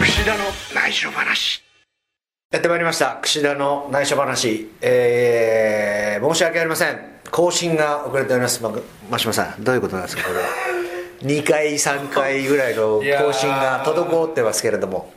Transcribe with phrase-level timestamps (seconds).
[0.00, 0.44] 串田の
[0.74, 1.62] 内緒話
[2.50, 3.18] やってまいりました。
[3.20, 4.70] 串田の内緒話。
[4.80, 6.98] えー、申し訳ありません。
[7.30, 8.62] 更新が遅れております。
[8.62, 8.70] ま
[9.10, 10.22] 真島さんどういうことなんですか？
[10.22, 10.38] これ。
[10.40, 10.46] は
[11.22, 15.12] 2回3回ぐらいの更新が滞ってますけれども。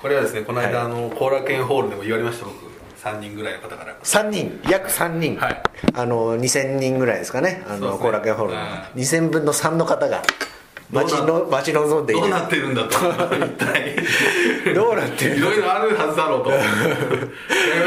[0.00, 0.86] これはですねこの間、はい。
[0.86, 2.71] あの後楽園ホールでも言われました僕
[3.02, 4.60] 3人ぐらいの方から3人？
[4.70, 5.62] 約3人、はい。
[5.94, 7.64] あの2000人ぐらいですかね。
[7.66, 7.98] あのそうですね。
[7.98, 8.58] 後楽園ホールの。
[8.60, 10.22] はい2000分の3の方が
[10.92, 12.22] 待ちの待ち望んでいる。
[12.22, 12.90] どうなってるんだと。
[12.94, 13.96] 一体。
[14.72, 15.36] どうなってる？
[15.36, 16.50] いろいろあるはずだろうと。
[16.50, 16.66] 思いま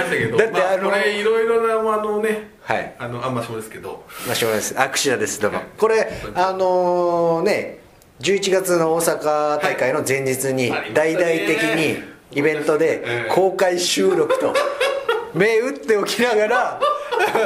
[0.03, 0.37] したけど。
[0.37, 2.93] だってあのまこれいろいろなあのねはい。
[2.99, 4.03] あのあんましもですけど。
[4.25, 4.75] まあ、しょうです。
[4.77, 5.61] あ、串田です、どうも。
[5.77, 7.79] これ、あのね、
[8.20, 14.53] 11月の大阪大会の前日にはい、大々的にイベントでええ公開収録と、
[15.35, 16.80] 目打っておきながら、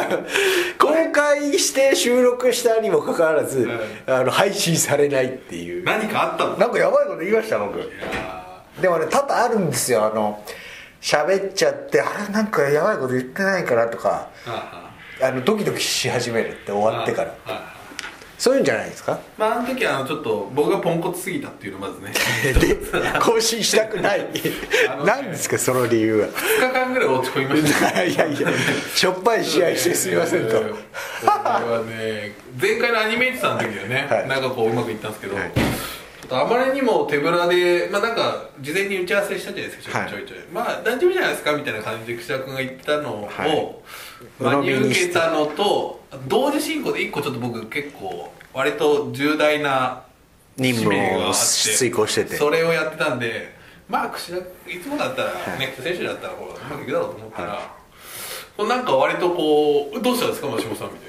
[0.77, 3.67] 公開して収録したにもかかわらず、
[4.05, 5.83] あの配信されないっていう。
[5.83, 6.57] 何かあったの？
[6.57, 7.91] なんかやばいこと言いました、僕。
[8.79, 10.43] でもね、多々あるんですよ、あの、
[11.01, 14.91] 喋っちゃって、あれ、なんかやばいこと言ってないかなとか、あ
[15.21, 15.31] あ。
[15.31, 17.33] のドキドキし始めるって終わってから。
[18.39, 19.19] そういうんじゃないですか？
[19.37, 22.13] まああの時はあのちょっと僕がポンコツすぎたっていうのまずね。
[22.59, 22.77] で
[23.19, 24.25] 更新したくない。
[25.05, 25.57] 何ですか？
[25.59, 26.27] その理由は。
[26.29, 28.03] 2日間ぐらい落ち込みました。
[28.03, 28.47] いやいや
[28.95, 30.53] しょっぱい試合してすみませんと。
[30.57, 34.27] これはね前回のアニメイトさんの時はね、はい。
[34.29, 35.51] なんかこううまくいったんですけど、はい
[36.29, 40.09] とあまりにも手ぶらでまあなんか事前に打ち合わせしたじゃないですかはい。
[40.09, 43.75] ちょいちょい、まあ大丈夫じゃないですかみたいな感じで串田君が言ったのを、はい。
[44.39, 50.03] 真に受けたのと同時進行で一個ちょっと僕結構割と重大な
[50.57, 52.37] 任務を遂行してて。
[52.37, 53.53] それをやってたんで
[53.89, 55.59] まあ串田いつもだったら、はい。
[55.59, 57.75] ね選手だったらほらうまくいくだろうと思ったら、
[58.55, 61.08] こうなんか割とこう「どうしたんですか真下さん」みたい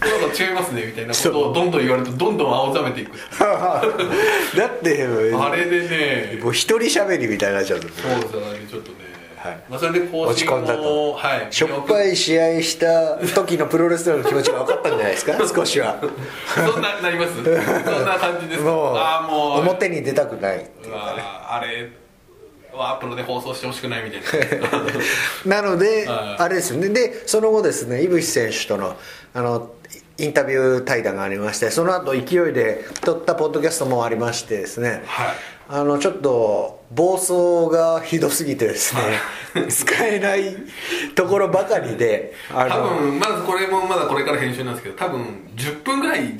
[0.00, 5.88] なんか違いますねみたいなことをどんどん言われるとどんどん青ざめていく だってあれで
[6.36, 8.96] ねもう一人喋りみたいになっちゃうとそうですよねちょっとね、
[9.36, 9.58] はい。
[9.68, 11.10] まあ、それで更落ち新込んだと。
[11.10, 15.32] をはいしょっぱい試合した時のプロレスラーの気持ちが分かったんじゃないですか？
[15.54, 15.96] 少しは。
[16.54, 17.34] そんななります？
[17.34, 18.70] そんな感じですか？
[18.70, 19.60] もうああもう。
[19.60, 20.70] 表に出たくないね。
[20.92, 21.16] わ
[21.50, 21.88] あれ
[22.72, 24.20] はプロで放送してほしくないみたい
[25.46, 25.56] な。
[25.62, 26.42] なので、はい。
[26.42, 26.90] あれですよね。
[26.90, 28.96] でその後ですね井渕選手との
[29.34, 29.70] あの
[30.18, 35.36] インタビュー対談がありましてその後勢いで撮ったポッドキャストもありましてですね、はい。
[35.68, 38.94] あのちょっと暴走がひどすぎてです
[39.54, 40.56] ね、使えない
[41.14, 46.34] ところばかりであ多の分まずこれもまだこれから編集なんですけど多分10分ぐらい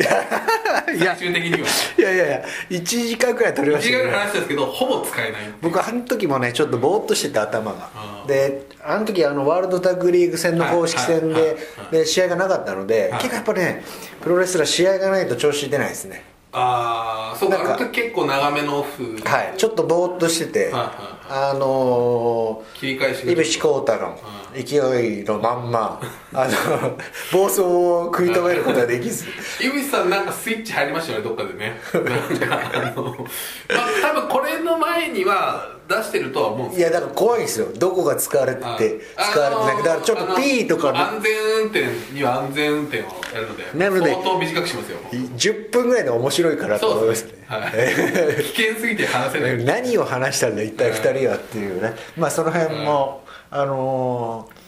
[0.98, 1.68] 最終的には。
[1.98, 3.98] いやいやいや1時間くらい撮りま1したけど。
[4.00, 5.42] 時間ぐらい話したんですけどほぼ使えない。
[5.60, 7.90] 僕あの時もねちょっとぼーっとしてて頭が。
[7.94, 11.56] あーであの時あのワールドタッグリーグ戦の公式戦で
[11.90, 13.22] で試合がなかったのではい。
[13.22, 13.84] 結構やっぱね
[14.22, 19.18] プロレスラー試合がないと調子出ないですねああそうかなんかあの時結構長めのオフ。
[19.24, 24.18] はいちょっとぼーっとしててあの切り返しがー井渕浩太の
[24.54, 26.00] 勢いのまんま
[26.32, 26.96] あの
[27.32, 29.26] 暴走を食い止めることができず。
[29.60, 31.80] 井口さんなんかスイッチ入りましたよねどっかでね。
[31.92, 37.68] なんかあのまあ多分これの前には出してるとは思うんですいやだから怖いんですよ。
[37.78, 39.00] どこが使われてあて
[39.32, 39.76] 使われてない。
[39.78, 41.32] かだからちょっと P とか安全
[41.62, 47.32] 運転には安全運転をやるのでなので相当短くしますよ10分ぐらいで面白いかなと思いますね。
[47.46, 49.64] はい、危険すぎて話せない。
[49.64, 51.94] 何を話したんだ一体2人はっていうね。
[52.16, 54.58] まあその辺もあのー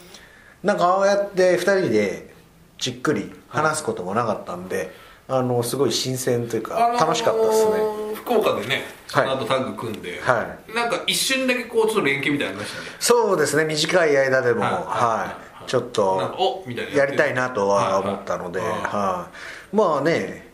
[0.63, 2.33] なんかああやって2人で
[2.77, 4.91] じっくり話すこともなかったんで
[5.33, 7.71] あのすごい新鮮というかあのー楽しかったですね。
[8.15, 12.87] 福岡でねその後タッグ組んで、はなんか一瞬だけこうちょっと連携みたいなりましたね。
[12.99, 14.71] そうですね短い間でもはい。
[14.81, 15.69] はい。
[15.69, 16.03] ちょっと
[16.37, 18.69] おみたいなやりたいなとは思ったのではい。
[18.69, 18.79] はい。
[18.81, 19.29] は
[19.71, 19.75] い。
[19.75, 20.47] まあね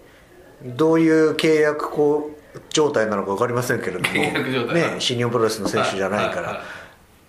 [0.63, 6.47] どういう契約こう状態なのか分かりませんけれども契約状態ね新日本プロレスの選手じゃないからはい。
[6.47, 6.57] はい。
[6.57, 6.63] は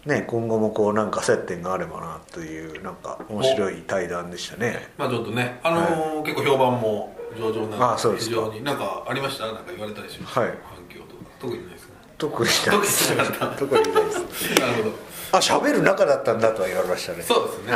[0.06, 4.88] ね、今後もこうなんか接点があればなというなんか面白い対談でしたね。
[4.96, 8.34] まあちょっとねあのー結構評判も上々なあそうですか。
[8.34, 8.64] 非常に。
[8.64, 9.46] なんかありました？
[9.46, 10.50] なんか言われたりしました、はい。
[10.50, 10.56] 反
[10.88, 11.30] 響とか。
[11.38, 11.94] 特にないですか？
[12.18, 13.08] 特にないです。
[13.08, 13.56] 特になかった。
[13.58, 14.60] 特にないです。
[14.60, 14.96] なるほど。
[15.30, 17.22] あ喋る仲だったんだとは言われましたね。
[17.22, 17.72] そうですね。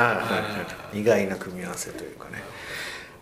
[0.94, 2.42] 意外な組み合わせというかね。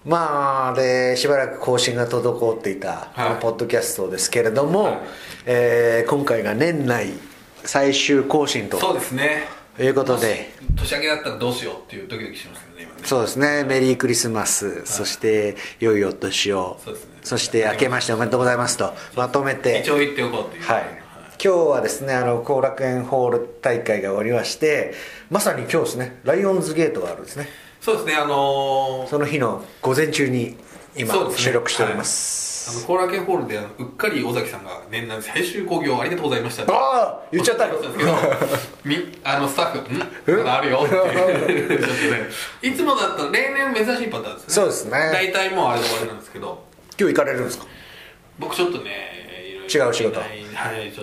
[0.04, 4.98] まあでしばらく更新が滞っていたこのポッドキャストですけれども、はい。
[5.46, 7.12] えー今回が年内
[7.64, 9.44] 最終更新とそうですね。
[9.76, 10.54] ということで。
[10.76, 12.69] 年明けだったらどうしようっていうドキドキしますね
[13.04, 13.64] そうですね。
[13.64, 16.78] メリークリスマス、そして良いお年を。
[16.84, 17.10] そうですね。
[17.22, 18.94] そして明けましておめでとうございますと。
[19.16, 19.80] まとめて。
[19.80, 20.82] 一応言っておこうっていうはい、
[21.42, 24.92] 今日はですねあの後楽園ホール大会が終わりまして
[25.30, 27.48] まさに今日ですねライオンズゲートがあるんですね。
[27.80, 30.56] そうですねあのーその日の午前中に
[30.96, 36.62] 今、収録しております、あの後楽園ホールでうっかり尾崎さんが年内最終興行ありがとうございました。
[36.62, 37.64] ってああ言っちゃった。
[37.66, 39.78] おっしゃってたんですけどみあのスタッフ
[40.42, 40.48] 「ん？
[40.50, 41.04] あるよ」って ちょ
[41.76, 42.28] っとね
[42.62, 44.54] いつもだったら例年珍しいパターンですね。
[44.54, 44.90] そうですね。
[45.12, 46.62] 大体もうあれで終わりなんですけど。
[46.98, 47.66] 今日行かれるんですか？
[48.38, 49.20] 僕ちょっとね
[49.72, 50.20] 違う仕事。
[50.20, 50.40] はい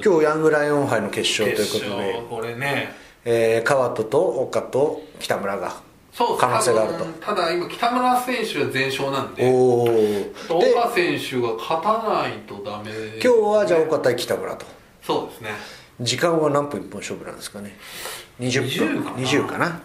[0.04, 2.06] 今日ヤングライオン杯の決勝という決ことで。
[2.14, 2.94] 勝これね。
[3.26, 5.76] えー、川戸と岡と北村が
[6.18, 7.06] 可能性があると。
[7.06, 12.92] ただ今北村選手は全勝なんでお岡選手が勝たないとダメ。
[13.22, 14.66] 今日はじゃあ岡対北村と。
[15.04, 15.50] そうですね。
[16.02, 17.78] 時間は何分一本勝負なんですかね。
[18.40, 19.80] 20分20 20かな。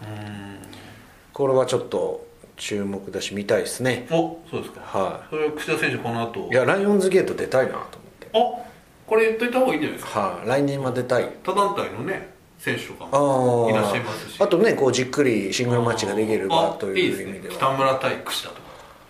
[1.33, 2.27] これはちょっと
[2.57, 4.07] 注目だし見たいですね。
[4.11, 4.81] おそうですか。
[4.81, 6.49] はそれは櫛田選手この後。
[6.51, 7.89] いいやライオンズゲート出たいなと思っ
[8.21, 8.29] て。
[8.33, 8.73] あ
[9.07, 10.21] これ言っといた方がいいんじゃないですか。
[10.21, 12.32] はい、来年は出たい他団体のね
[12.63, 13.73] 選手とかあもー。
[13.73, 14.41] いらっしゃいますし。
[14.41, 17.55] あとねこうじっくりシングルマッチができる場あという意味では。
[17.55, 18.61] ね北村対櫛田とか。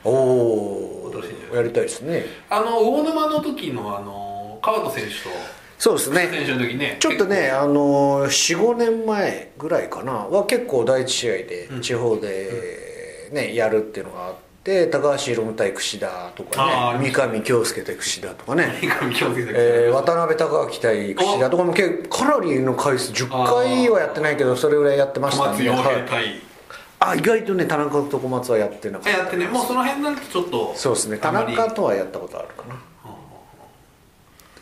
[0.04, 1.12] おお
[1.54, 2.25] やりたいですね。
[2.49, 5.14] あの魚沼の時のあの川田選手と
[5.78, 6.28] そうですね。
[6.31, 10.12] 選手の時ねちょっとねあの45年前ぐらいかな。
[10.12, 17.10] は結構第一試合でうん地方でね、やるっていうのがあって高橋宏夢対櫛田とかね。
[17.10, 18.78] 三上京介対櫛田とかね。
[18.80, 26.04] 三上京介えー渡辺隆明対櫛田とかも結構かなりの回数10回はやってないけどそれぐらいやってま小した松洋平はい。
[26.08, 26.40] 対
[27.00, 29.18] あ意外とね田中と小松はやってなかった。
[29.18, 29.46] あやってね。
[29.48, 31.18] もうその辺になるとちょっとそうですね。
[31.18, 32.76] 田中とはやったことあるかな。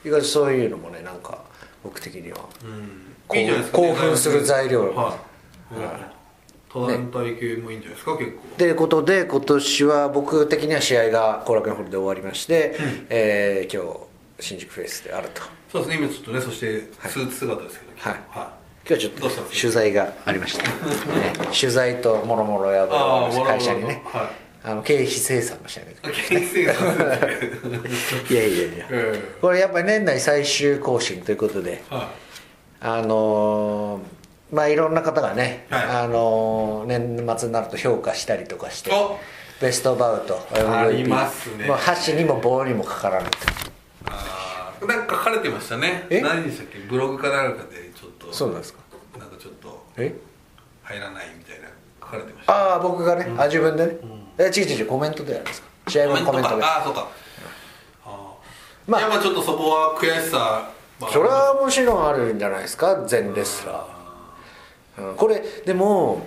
[0.02, 1.36] 意外とそういうのもねなんか
[1.84, 2.38] 僕的には
[3.70, 4.84] 興奮する材料。
[4.84, 4.94] はい。
[4.94, 6.10] は
[6.72, 8.38] 他団体系もいいんじゃないですか結構。
[8.56, 12.76] ということで今年は僕的には試合が後楽園ホールで終わりまして、
[13.08, 13.98] えー今日
[14.42, 15.42] 新宿フェイスであると。
[15.70, 18.20] そうですね今ちょっとねそしてスーツ姿ですけどはい。
[18.30, 18.54] は
[18.88, 20.70] 今日はちょっと取材がありました、ね、
[21.58, 24.02] 取材ともろもろや会社にね。
[24.06, 24.28] はい。
[24.62, 28.86] あの経費精算もしないけないい県政がいやいやいや。
[28.90, 32.10] えこれやっぱり年内最終更新ということでえは
[32.80, 34.19] あのー
[34.52, 35.82] まあいろんな方がね、はい。
[36.04, 39.18] あのー年末になると評価したりとかしてお。
[39.60, 41.66] ベストバウト MVP ありますね。
[41.66, 43.38] もう箸にも棒にもかからないと。
[44.06, 44.86] あー。
[44.86, 46.06] なんか書かれてましたね。
[46.10, 46.20] え？
[46.20, 46.78] 何でしたっけ？
[46.88, 48.80] ブログかなんかでちょっとそうなんですか。
[49.18, 50.14] なんかちょっとえ？
[50.82, 51.68] 入らないみたいな
[52.00, 52.52] 書かれてました。
[52.72, 53.96] ああ僕がね、あ自分でね、
[54.38, 55.68] え違う違う違うコメントでやるんですか。
[55.88, 56.64] 試合後のコメントで。
[56.64, 57.08] ああそうか。
[58.06, 58.90] あー。
[58.90, 59.08] まあ。
[59.10, 63.04] まあちょっとそこは悔しさまあそれはもちろんあるんじゃないですか？
[63.06, 63.84] 全レスラー、
[65.00, 66.26] うん、これでも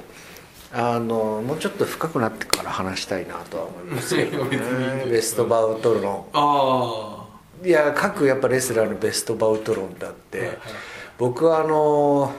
[0.72, 4.16] あのもうちょっと深くなってから話したいなとは思います。
[4.18, 6.26] けど、ね、ベストバウト論。
[6.34, 7.28] あ
[7.64, 10.58] いや各やっぱレスラーのベストバウト論だって、はいはい。
[11.18, 12.32] 僕はあの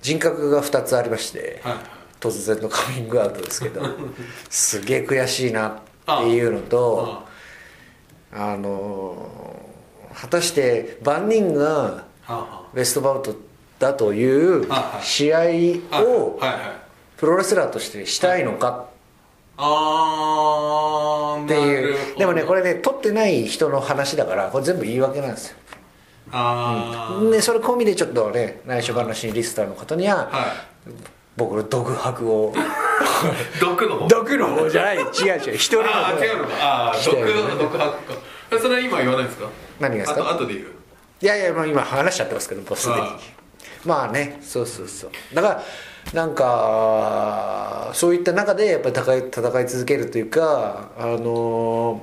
[0.00, 1.74] 人格が2つありまして、はい。
[2.20, 3.82] 突然のカミングアウトですけど
[4.50, 5.74] すげえ悔しいなっ
[6.04, 7.22] ていうのと
[8.32, 9.26] あの
[10.14, 12.04] 果たして万人が
[12.74, 13.34] ベストバウト
[13.80, 14.68] だという
[15.00, 15.38] 試合
[15.90, 16.38] あを
[17.16, 18.86] プロレスラーとしてしたいのか
[19.56, 22.18] っていう。
[22.18, 25.56] でもねこれれね取ってない人の話だからこれ全部言い訳なんですよ。
[26.32, 27.30] あー。
[27.30, 30.54] でそれ込みでちょっとね内緒話にリスターの方にはは
[31.36, 32.52] 僕の独白を。
[32.54, 32.58] い
[33.60, 33.98] 毒の？
[34.00, 34.46] 方毒の？
[34.56, 34.96] 方じゃない。
[34.98, 35.54] 違う違う。
[35.54, 35.88] 一人の。
[35.88, 36.54] あ方あ違うのか。
[36.60, 37.98] ああ毒の毒白か。
[38.52, 39.48] えそれは今言わないんですか？
[39.80, 40.20] 何がですか？
[40.20, 40.66] あと後で言う。
[41.22, 43.00] いやいやもう今話しちゃってますけどもうすでに。
[43.00, 43.10] はい
[43.84, 45.10] まあねそうそうそう。
[45.34, 45.62] だから
[46.12, 52.02] なんかそういった中でやっぱり戦い戦い続けるというかあの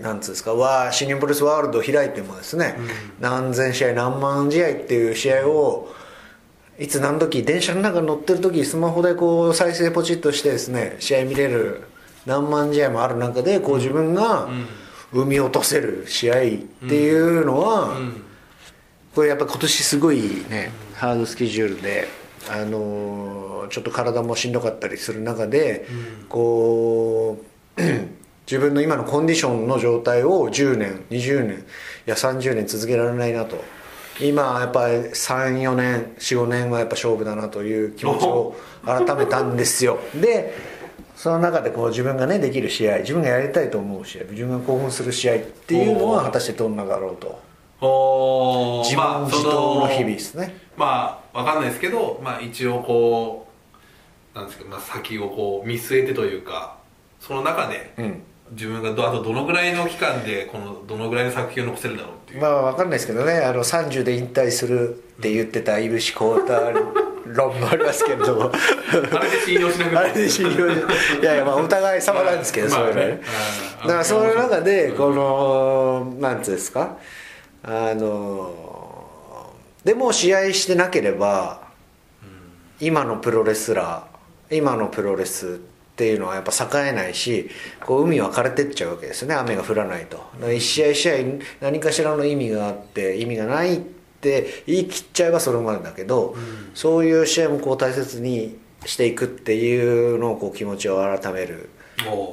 [0.00, 2.76] なんつうんですかわ新日本プロレスワールドを開いてもですね、
[3.20, 5.88] 何千試合何万試合っていう試合を
[6.78, 11.84] いつ何時電車の中に乗ってる時スマホでこう再生ポチッとしてですね試合見れる
[12.26, 14.48] 何万試合もある中でこう自分が
[15.12, 18.25] 生み落とせる試合っていうのは、うん
[19.16, 20.20] これやっぱ今年すごい
[20.50, 22.06] ねハードスケジュールで、
[22.50, 25.86] あのーちょっと体もしんどかったりする中で、
[26.28, 27.42] こ
[27.76, 27.82] う
[28.46, 31.62] 自分の今のコンディションの状態を10年20年い
[32.06, 33.56] や30年続けられないなと。
[34.20, 38.54] 今やっぱり34年45年はやっぱ勝負だなという気持ちを
[38.84, 39.98] 改めたんですよ。
[40.14, 40.54] で
[41.16, 47.45] その中でこう自分がねできる試合自分がやりたいと思う試合自分が興奮する試合っていうのは果たしてどんなだろうと
[47.80, 48.84] おー。
[48.84, 53.48] 自自答の日々ですね、まあわかんないですけどまあ一応こ
[54.34, 56.76] うなんですか、まあ、先をこう見据えてというか
[57.20, 58.22] その中でうん。
[58.52, 62.40] 自分がどあとどのぐらいの期間でこのどのぐらいの作品を残せるだろうっていう。
[62.40, 63.38] まあ分かんないですけどね。
[63.40, 66.52] あの30で引退するって言ってたいぶし浩太
[67.26, 68.36] 論もありますけれど。
[68.36, 68.52] も
[69.18, 70.76] あれで信用しなくあれで信用い
[71.24, 73.04] やいやまあお互い様なんですけど、 まあそういうのはね。
[73.04, 73.20] まあね
[73.82, 76.98] だからその中でこのなんつうんですか？
[77.66, 79.52] あの
[79.84, 81.66] でも試合してなければ
[82.80, 86.52] 今のプロレスラー今のプロレスっていうのはやっぱ
[86.84, 87.50] 栄えないし
[87.84, 89.34] こう海は枯れてっちゃうわけですよね。
[89.34, 90.22] 雨が降らないと。
[90.54, 91.14] 一試合一試合
[91.60, 93.80] 何かしらの意味があって意味がないっ
[94.20, 96.36] て言い切っちゃえばそれまでだけど、
[96.74, 101.70] そういう試合もこう大切にしていくっていうのをこう気持ちを改める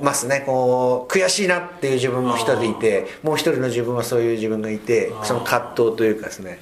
[0.01, 0.43] ますね。
[0.45, 6.59] こう悔しいなっていう自分も一人いてもう一人の自分はそういう自分がいてその葛藤というかですね。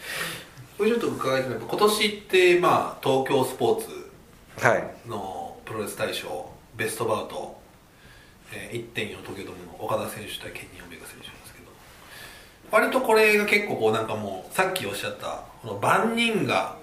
[0.78, 5.10] これちょっと伺いたい今年ってまあ東京スポーツはい。
[5.10, 7.60] のプロレス大賞ベストバウト、
[8.54, 11.68] えー、1.4東京ドームの岡田選手対ケニー・オメガ選手なんですけど
[12.72, 16.76] 割とこれが結構こうなんかもうさっきおっしゃったこの万人が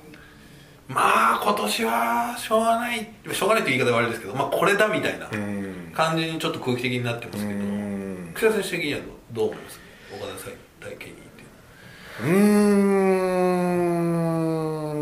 [0.89, 8.31] まあ今年はしょうがないしょうがないって言い方はあれですけどまあこれだみたいなうん感じにちょっと空気的になってますけどうん。
[8.33, 9.81] 楠田選手的にはどうどう思います
[10.14, 10.33] 岡田
[10.81, 11.43] 対ケニーって。
[12.23, 12.35] いう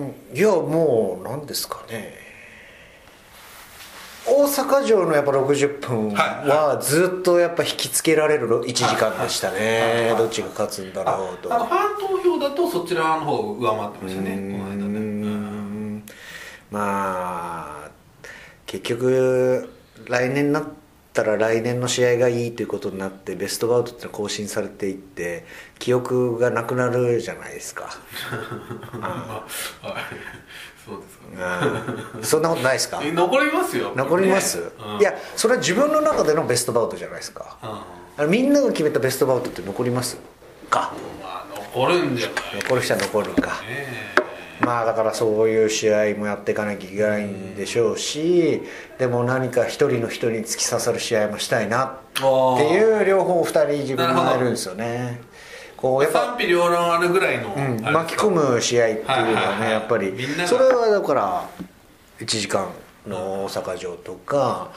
[0.05, 0.15] ん。
[0.35, 2.15] いやもう何ですかね。
[4.27, 10.15] 大阪城のやっぱ60分はずっとやっぱ引きつけられる1時間でしたね。
[10.17, 11.51] どっちが勝つんだろうと。
[11.51, 11.69] ファン
[12.01, 14.99] 投票だとそちらの方が上回ってましたねこの間ね。
[14.99, 16.03] ん
[16.71, 17.91] まあ
[18.65, 19.69] 結局
[20.09, 20.65] 来年になっ
[21.17, 25.45] たら来年の試合がいいということになってベストバウトってのは更新されていって
[25.81, 27.89] 記憶がなくなるじゃないですか。
[30.87, 31.81] そうですかね。
[32.15, 32.23] うん。
[32.23, 33.01] そんなことないですか？
[33.03, 33.93] え残りますよ。
[33.97, 34.67] 残ります、ね。
[34.95, 35.01] うん。
[35.01, 37.57] いやそれは自分の中でのベストバウトじゃないですか。
[38.19, 38.31] うん。
[38.31, 40.17] みんなが決めたベストバウトって残ります？
[40.71, 40.93] か。
[41.21, 43.49] まあ残るんじゃない残る人は残るか。
[43.63, 44.15] ね
[44.61, 48.63] まあだからそういう試合もやっていかなきゃいけないんでしょうし
[48.99, 52.23] でも何か一人の人に突き刺さる試合もしたいなって
[52.69, 55.21] いう両方二人自分がいるんですよね。
[55.77, 60.15] こうやっぱ、賛否両論あるぐらいの、うん、巻き込む試合っていうのはねやっぱり
[60.47, 61.49] それはだから
[62.19, 62.71] 1時間
[63.07, 64.71] の大阪城とか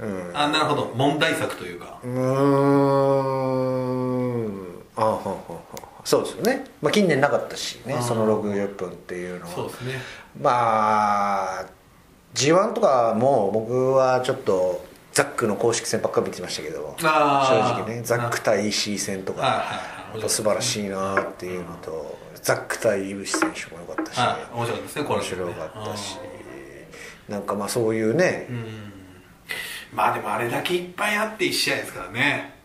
[0.00, 0.30] うん。
[0.34, 0.92] あなるほど。
[0.94, 1.98] 問題作というか。
[2.02, 2.14] うーん。
[4.96, 9.52] あはんはんはんそうですよね、まあ、近年なかったしねその60分っていうのは。
[9.52, 9.92] そうですね。
[10.40, 11.66] まあ
[12.32, 18.00] g 1とかも僕はちょっとザックの公式戦ばっかり見てましたけど正直ね。
[18.02, 19.66] ザック対石井戦とか
[20.28, 24.56] 素晴らしいなっていうのとザック対井口選手も良かったしはい。
[24.56, 26.18] 面白かったですね面白かったし
[27.28, 28.46] なんかまあそういうね。
[28.48, 28.92] うん。
[29.92, 32.57] まあでもあれだけいっぱいあって1試合ですからね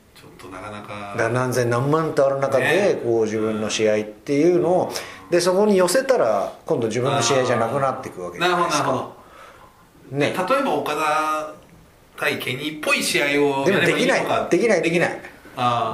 [0.43, 3.01] となかなかだ何千何万とある中でね。
[3.03, 4.93] こう自分の試合っていうのを
[5.31, 8.83] でそこに寄せたら今度自分の試合じゃなくなっていくわけじゃないですか。
[8.83, 9.15] ほどなるほ
[10.11, 10.17] ど。
[10.17, 10.25] ね。
[10.27, 11.53] 例えば岡田
[12.17, 13.25] 対ケニーっぽい試合
[13.61, 14.49] をでもできない。
[14.49, 15.19] できないできない。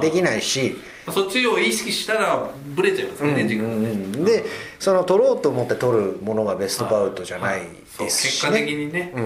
[0.00, 0.76] できないし。
[1.10, 4.24] そっちを意識したらブレちゃいますね、時間うんうん。
[4.24, 4.44] で
[4.78, 7.62] その取ろうと思って取るものがベストバウトじゃない
[8.04, 9.12] ですし、結ね、果的にね。
[9.14, 9.20] う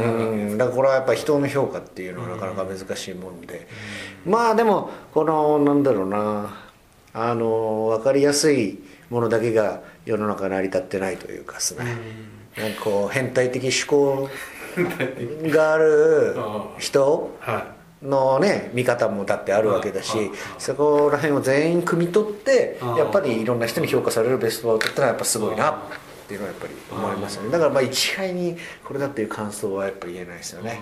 [0.54, 0.58] ん。
[0.58, 3.66] だからこれはやっぱ人の評価っていうのはなかなか難しいもんで、
[4.26, 6.64] まあでもこのなんだろうな。
[7.16, 11.84] あの分かりやすいものだけが世の中成り立ってないというかですね、
[12.58, 14.28] なんかこう変態的思考
[15.48, 16.34] がある
[16.78, 25.82] 人はのね見方もだってあるわけだしうんうんそこら辺を全員汲み取ってうんやっぱりいろんな人に評価されるベストバウトってのはやっぱすごいな
[26.24, 27.50] っていうのはやっぱり思いますよね。
[27.50, 30.80] だからまあ一概にこれだっていう感想はやっぱり言えないですよね。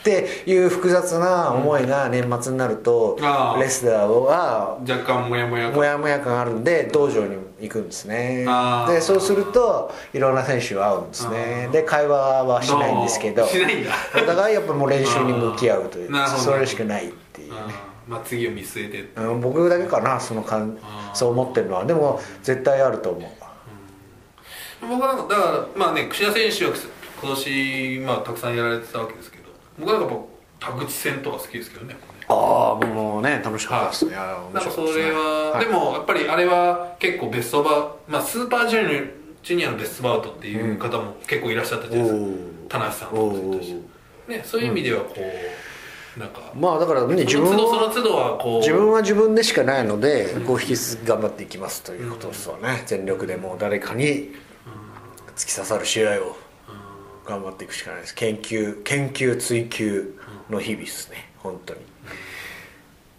[0.00, 3.16] っていう複雑な思いが年末になると
[3.58, 8.44] レスラーはい若干モヤモヤもやもや感あるんで道場に行くんですね。
[8.88, 11.68] でそうするといろんな選手が会うんですね。
[11.72, 13.46] で会話はしないんですけど。
[13.46, 13.92] しないんだ。
[14.20, 17.58] お互いやっぱもう練習に向き合うというそれしかないっていうね。
[18.08, 20.76] まあ次を見据えてうん僕だけかなその感
[21.14, 21.84] そう思ってるのは。
[21.84, 23.41] でも絶対あると思う
[24.88, 26.72] 僕はだからまあね櫛田選手は
[27.22, 29.44] 今年まあたくさんやられてたわけですけど
[29.78, 30.16] 僕はやっぱ
[30.72, 31.96] 田口戦とか好きですけどね
[32.28, 34.10] ああもうね楽しかったですい。
[34.10, 35.64] や面なんかそれは、はい。
[35.64, 39.02] でもやっぱりあれは結構ベストバウまあスーパージュニア
[39.42, 45.14] ジュニアのベストバウトっていう方も結構いらっしゃったじゃないですか、おー田無さんとかねそういう意味ではこ
[46.16, 46.40] う、なんか。
[46.54, 47.58] まあだからね自分その
[47.90, 48.60] 都度そはこう。
[48.60, 52.82] 自分は自分でしかないのでこう引き続き頑張っていきますということですわね。
[52.86, 54.30] 全力でもう誰かに
[55.36, 56.36] 突き刺さる試合を
[57.26, 58.14] 頑張っていくしかないです。
[58.14, 60.18] 研究研究追求
[60.50, 61.30] の日々ですね。
[61.38, 61.80] 本当に。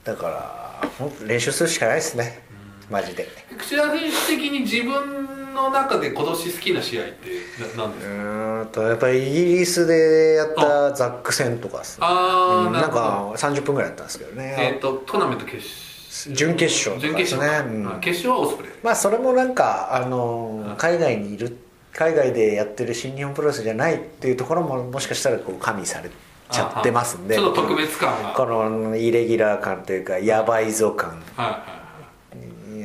[0.03, 2.43] だから練習するしかないですね。
[2.89, 3.27] マジで。
[3.57, 7.29] 櫛田選手的に自分の中で今年好きな試合って
[7.77, 12.05] な何ですうかーあとやっぱりイギリスでやったザック戦とかですね。
[12.05, 16.35] ああ、うんなんか30分ぐらいやったんですけどね、えっ、とトーナメント決勝。
[16.35, 17.47] 準決勝とかですね。
[17.65, 17.87] うん。
[17.87, 21.57] あ決勝はオスプレイまあそれもなんかあの海外にいる
[21.93, 26.09] 海外でやってる新日本プロレスじゃないっていうところももしかしたらこう加味され
[26.49, 27.35] ちゃってますんで。
[27.35, 28.33] ちょっと特別感が。
[28.33, 31.21] このイレギュラー感というかやばいぞ感。
[31.35, 31.72] はいはい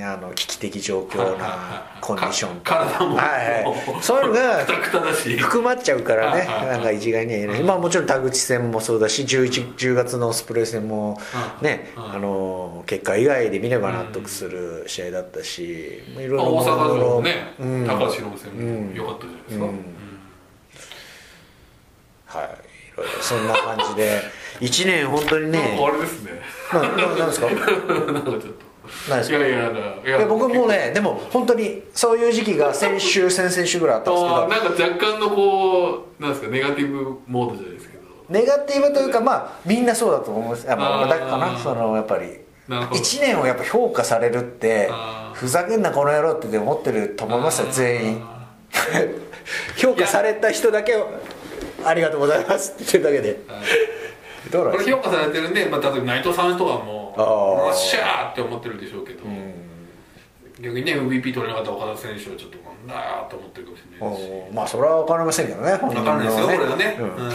[0.05, 2.00] あの危機的状況はいはいなはい。
[2.00, 2.87] コンディションか。
[2.99, 3.17] 体も。
[3.17, 6.40] はいはい、そういうのが含まっちゃうからね。
[6.40, 6.67] はいはいはい。
[6.69, 7.62] なんか一概には言えない。
[7.62, 11.21] まあもちろん田口戦もそうだし 11, 10月のスプレー戦も
[11.62, 12.12] ねうん。
[12.12, 17.87] あの結果以外で見れば納得する試合だったしいろいろまあ大阪城もね、うん。
[17.87, 19.73] 高橋宏戦も良かったじゃないですか、うん。
[22.26, 22.47] はい。
[22.47, 24.21] いろいろそんな感じで。
[24.61, 25.76] 1年本当にね。
[25.78, 26.33] かあれですね。
[26.73, 27.47] なんですか？
[27.50, 28.67] なんかちょっと
[29.09, 29.38] 何ですか？
[29.38, 29.71] いやいやいや
[30.04, 34.49] いいや僕もねでも本当にそういう時期が先週先々週ぐらいあったんですけど。
[34.49, 38.02] なんか若干のこうなんですかネガティブモードじゃないですけど。
[38.28, 40.66] ネガティブというかまあみんなそうだと思います。
[40.66, 42.38] やっぱだかなそのやっぱり。
[42.68, 43.00] なるほど。
[43.00, 44.90] 1年をやっぱ評価されるって
[45.35, 48.23] ふざけんなこの野郎って思ってると思いますよ全員。
[49.76, 51.09] 評価された人だけを
[51.85, 53.40] ありがとうございますって言ってるだけで。
[54.50, 54.97] どうなんですか？
[54.97, 57.66] これ評価されてるんで、まあ、例えば内藤さんとかもあー。
[57.66, 59.25] よっしゃーって思ってるでしょうけど、
[60.60, 64.54] 逆にね MVP 取れなかった岡田選手はちょっとなんだーと思ってるかもしれないし。
[64.54, 67.06] まあそれは分かりませんけどね本分かんないですよ、これがね、うん。
[67.26, 67.30] う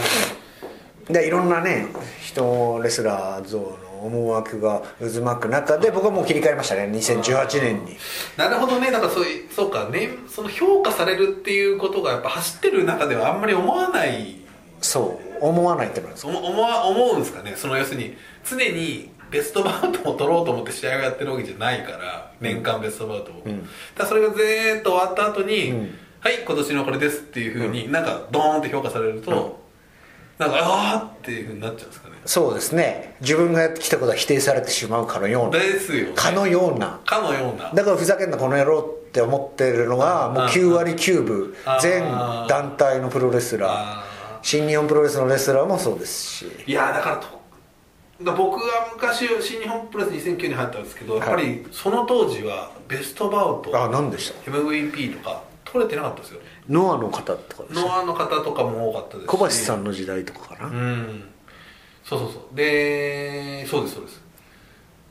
[1.10, 1.12] ん。
[1.12, 1.86] でいろんなね
[2.22, 7.96] 人レスラー像の思惑が渦巻く中で僕はもう切り替えましたね2018年に。
[8.36, 8.90] なるほどね。
[8.90, 14.36] だからそういうそうかねその評価されるっていうことがやっぱ走ってる中ではあんまり思わない。
[14.80, 15.24] そう。
[15.40, 16.28] 思わないってのはですか？
[16.28, 17.54] 思思わ思うんですかね。
[17.56, 23.68] その要するに常にベストバウトを取ろうと思って試合をやってるわけじゃないから年間ベストバウトを、うん。
[23.96, 25.94] だそれがずーっと終わった後に、うん。
[26.20, 29.60] はい今年のこれですっていうふうに、なんかドーンって評価されると、
[30.38, 32.14] なんかああっていうふうになっちゃうんですかね。
[32.24, 33.16] そうですね。
[33.20, 35.58] 自分がやってきたことは否定されてしまうかのような。
[35.58, 37.00] ですよ、ね、かのような。
[37.04, 37.72] かのような。
[37.74, 41.54] だからふざけんなこの野郎って思ってるのがもう9割9分。
[41.82, 42.04] 全
[42.48, 43.70] 団体のプロレスラー。
[43.72, 44.04] あ
[44.44, 46.44] 新日本プロレスのレスラーもそうですし。
[46.44, 47.43] ーいやだからとだから
[48.20, 56.40] 僕が昔新日本プロレス2009年に入ったんですけどやっぱりその当時はベストバウトあ何でした？MVP とか取れてなかったですよ。
[56.68, 59.28] ノアの方とかノアの方とかも多かったですし。
[59.28, 61.24] 小橋さんの時代とかかな、うん。
[62.04, 62.56] そうそうそう。
[62.56, 64.22] でそうですそうです。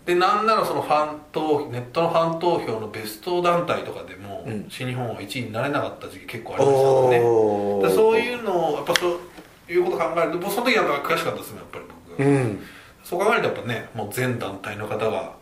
[0.06, 4.66] でなんならそのファン投ネットのファン投票のベスト団体とかでも、うん。
[4.70, 7.96] 新日本は1位になれなかった時期結構ありましたね。
[7.96, 12.24] そういうのをやっぱそういうこと考えると僕その時は悔しかったですねやっぱり僕。
[12.24, 12.64] が、うん
[13.04, 15.34] そう考えるとやっぱねもう全団体の方が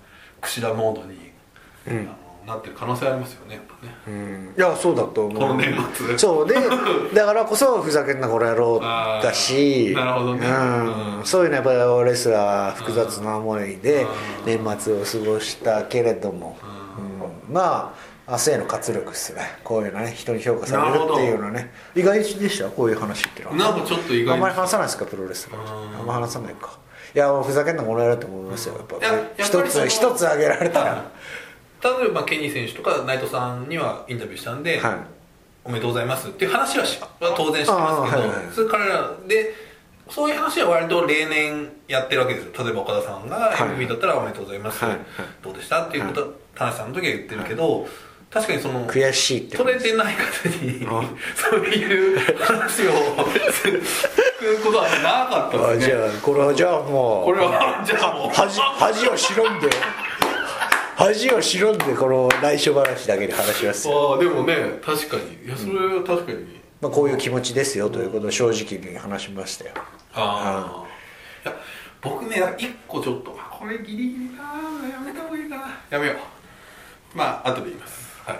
[0.42, 1.32] 櫛田モードに、
[1.88, 1.98] うん。
[2.00, 3.94] あのなってる可能性ありますよねやっぱね。
[4.08, 4.54] うん。
[4.58, 5.40] いやそうだと思う。
[5.40, 6.18] この年末。
[6.18, 6.56] そうで
[7.14, 9.94] だからこそふざけんなこの野郎だし。
[9.96, 10.48] なるほどね。
[10.48, 11.18] うん。
[11.20, 14.08] うんそういうのはやっぱりレスラー複雑な思いで
[14.48, 14.66] うん。
[14.66, 16.58] 年末を過ごしたけれども、
[17.48, 17.54] うん。
[17.54, 17.94] ま
[18.28, 19.60] あ明日への活力ですね。
[19.64, 22.70] こういうのね人に評価されるっていうのはね意外でした？
[22.70, 23.72] こういう話っていうのは。
[23.72, 25.48] なんかちょっと意外あんまり話さないですかプロレス。
[25.52, 26.00] ラーうん。
[26.00, 26.72] あんま話さないか
[27.14, 31.12] いやふざけんなこの野郎って思いますよやっぱ一つ一つ挙げられたら。
[31.84, 34.96] 例えばケニー選手とか内藤さんにはインタビューしたんで、はい。
[35.64, 39.54] おめでとうございますっていう話はしは当然してますけど、はいはいそれ彼らで
[40.10, 42.64] そういう話は割と例年やってるわけですよ。
[42.66, 43.58] 例えば岡田さんがはい。
[43.78, 44.94] MVP だったらおめでとうございます、はい。
[44.94, 45.00] はい。
[45.42, 47.88] どうでしたっていうこと、田中さんの時は言ってるけど、
[48.32, 51.04] 確かにその悔しいって取れてない方にあ。
[51.36, 52.92] そういう話を
[53.52, 53.82] する
[54.64, 55.94] ことはなかったですね。
[55.94, 58.30] あじゃあこれはじゃあもうこれはじゃあもう。
[58.34, 59.70] 恥恥を忍んで
[60.96, 65.46] 恥を忍んでこの内緒話だけで話しますよ、ああでもね確かに。
[65.46, 66.38] いやそれは確かに、
[66.80, 69.72] まあ、こういう気持ちですよということを正直に話しましたよ。
[70.14, 70.86] あ
[71.44, 71.50] あい。
[71.50, 71.56] や
[72.02, 74.44] 僕ね一個ちょっとあこれギリギリか
[74.82, 75.68] なやめた方がいいかな。
[75.90, 77.18] やめよう。
[77.18, 78.40] まあ後で言いますは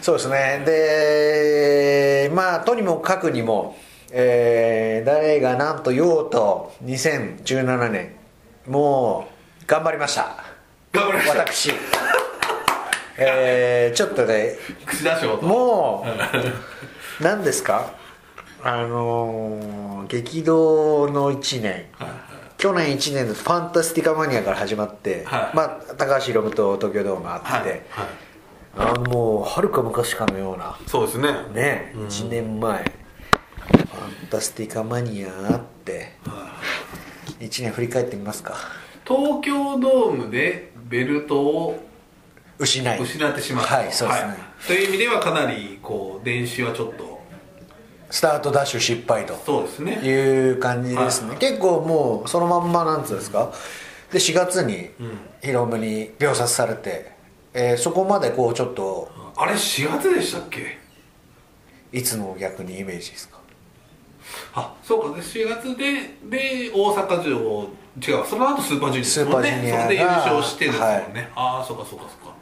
[0.00, 0.62] そうですね。
[0.64, 3.76] でまあとにもかくにも、
[4.12, 8.12] えー誰が何と言おうと2017年
[8.66, 9.28] も
[9.62, 10.44] う頑張りました。
[10.92, 11.38] 頑張りました。
[11.40, 11.72] 私。
[13.20, 14.54] えーちょっとね
[15.42, 16.06] も
[17.20, 17.90] う何ですか？
[18.62, 21.86] あのー激動の1年。
[22.56, 25.56] 去年1年のファンタスティカマニアから始まって、はい。
[25.56, 27.80] まあ、高橋宏夢と東京ドームあって、はい、はい、
[28.78, 30.78] あのもうはるか昔かのような。
[30.86, 31.32] そうですね。
[31.52, 32.84] ね、うん1年前。
[32.84, 36.12] ファンタスティカマニアあって。
[37.40, 38.54] 1年振り返ってみますか。
[39.04, 41.84] 東京ドームでベルトを
[42.58, 43.00] 失い。
[43.00, 43.76] 失ってしまった。
[43.76, 44.36] はいそうですね、
[44.66, 47.18] という意味ではかなりこう練習はちょっと。
[48.10, 49.34] スタートダッシュ失敗と。
[49.44, 49.94] そうですね。
[49.94, 51.38] いう感じですね、はい。
[51.38, 53.52] 結構もうそのまんまなんつうんですか。
[54.12, 54.90] で4月に
[55.42, 57.17] ヒロムに秒殺されて、
[57.54, 60.78] えーそこまでこうちょっとあれ4月でしたっけ？
[61.92, 63.38] いつの逆にイメージですか？
[64.54, 65.92] あそうかで4月で
[66.28, 69.48] で大阪城違うその後スーパージュニアですもんね。
[69.50, 72.34] スーパージュニアがそれで優勝してですもんね、ああそうかそうかそうか。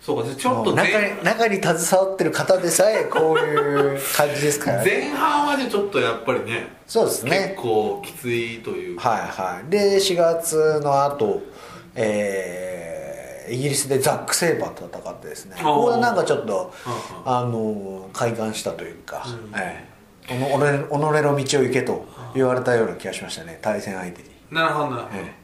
[0.00, 4.90] そうかちょっと中前に中に携わってる方でさえこういう感じですからね。
[4.90, 7.30] 前半はじゃあちょっとやっぱりねそうですね。
[7.50, 9.08] 結構きついというか。
[9.10, 9.70] はいはい。
[9.70, 11.42] で4月の後
[11.94, 12.79] えー
[13.50, 16.72] イギリスでザック・セイバーと戦ってですねここでなんかちょっと
[17.24, 19.24] うんあの快感したというか、
[19.56, 19.90] ええ
[20.30, 24.28] おの己己の道を行けと言われたような気がしましたね対戦相手に。
[24.50, 25.40] なるほどなるほど、え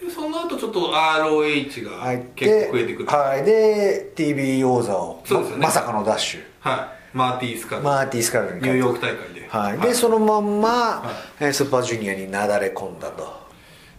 [0.00, 3.08] でその後ちょっと ROH が入っ結構増えてくる。
[3.08, 3.44] はい。
[3.44, 5.62] で TV 王座をそうですよね。
[5.62, 6.42] ままさかのダッシュ。
[6.60, 7.16] はい。
[7.16, 9.48] マーティー・スカル、マーティー・スカルにニューヨーク大会で。
[9.48, 11.02] はい、でそのまんま、
[11.40, 13.48] えースーパージュニアになだれ込んだと。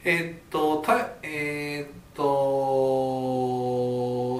[0.03, 2.29] えーっとたえーっと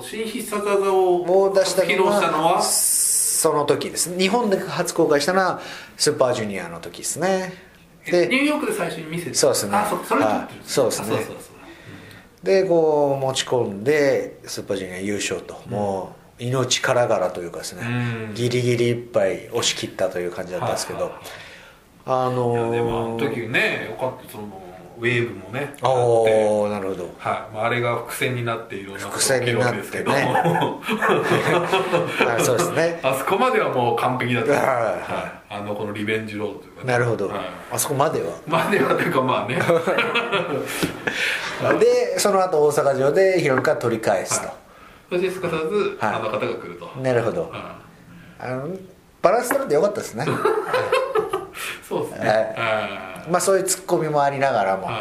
[0.03, 2.53] 新必殺技をを出した披の露したのは？
[2.57, 4.17] はその時です。
[4.17, 5.61] 日本で初公開したのは
[5.97, 7.53] スーパージュニアの時ですね。
[8.05, 9.77] ニュでーヨークで最初に見せてそうですね。
[9.77, 11.07] あそそれ撮そうですね。
[11.07, 11.35] あそうそうそう
[12.43, 18.33] でこう持ち込んでスーパージュニア優勝と、もう命からがらというかですね、うん。
[18.33, 21.13] ギリギリいっぱい押し切ったという感じだったんですけど、はい
[22.05, 24.31] あのいやでもあのー、時ねよかった。
[24.31, 24.58] その
[24.99, 25.87] ウェーブもねあって。
[25.87, 27.15] おおなるほど。
[27.17, 27.55] はい。
[27.55, 30.13] まあ、あれが伏線になっていろんな伏線になってね。
[32.27, 32.99] あ そうですね。
[33.01, 34.61] あそこまではもう完璧だった、はい。
[34.61, 34.99] は
[35.49, 35.51] い。
[35.51, 37.37] あのこのリベンジロードというかね、なるほど、はい。
[37.71, 38.27] あそこまでは？
[38.45, 39.57] まではというかまあね。
[41.79, 44.55] でその後大阪城でヒロムから取り返すと、はい。
[45.11, 46.15] そしてすかさず、はい。
[46.15, 47.49] あの方が来ると、なるほど。
[47.51, 47.79] は
[48.39, 48.69] あの
[49.21, 50.23] バランス取れてよかったですね。
[50.23, 50.27] い
[51.87, 52.37] そうですね、はい。
[52.37, 54.95] はまあそういうツッコミもありながらも、はい。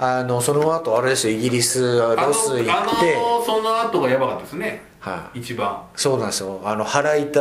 [0.00, 2.70] あのその後あれですよイギリスロス行って。
[2.70, 5.40] あのその後がやばかったですね、はい。
[5.40, 5.82] 一番。
[5.96, 6.60] そうなんですよ。
[6.64, 7.40] あの腹痛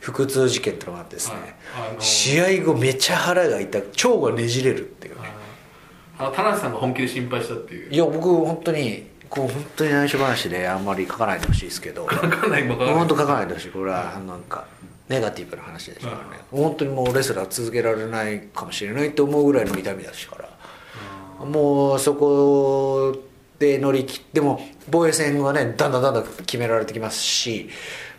[0.00, 1.34] 腹痛事件ってのがあってですね、
[1.72, 1.90] はい。
[1.90, 5.28] あの試合後めちゃ腹が痛く腸がねじれるっていうね。
[6.18, 7.92] あの田中さんが本気で心配したっていう。
[7.92, 12.04] いや僕本当にこう本当に内緒話であんまり書かないでほしいですけど。
[12.10, 12.94] 分かんない分かんない。
[12.96, 13.70] 本当書かないでほしい。
[13.70, 14.64] これはなんか
[15.12, 16.08] ネガティブな話でしょ。
[16.08, 20.48] うからね本当にもうレスラー続けられないかもしれないって思うぐらいの痛みだしから。
[21.44, 23.16] もうそこ
[23.58, 27.68] で乗り切っても防衛戦はねだんだんだんだん決められてきますし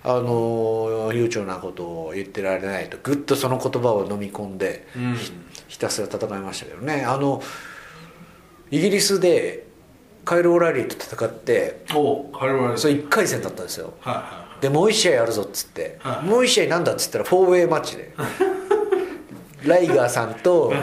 [0.04, 5.16] あの悠長なことを言ってられないとぐっとその言葉を飲み込んで、うん。
[5.16, 5.32] ひ
[5.70, 7.06] ひたすら戦いましたけどね。
[7.06, 7.42] あの
[8.70, 9.66] イギリスで
[10.26, 13.94] カイル・オライリーと戦っておカルバルそれ1回戦だったんですよ。
[14.00, 16.26] はいはでもう1試合やるぞっつって、はい。
[16.26, 18.14] もう1試合なんだっつったらフォーウェイマッチで。
[19.68, 20.74] ライガーさんと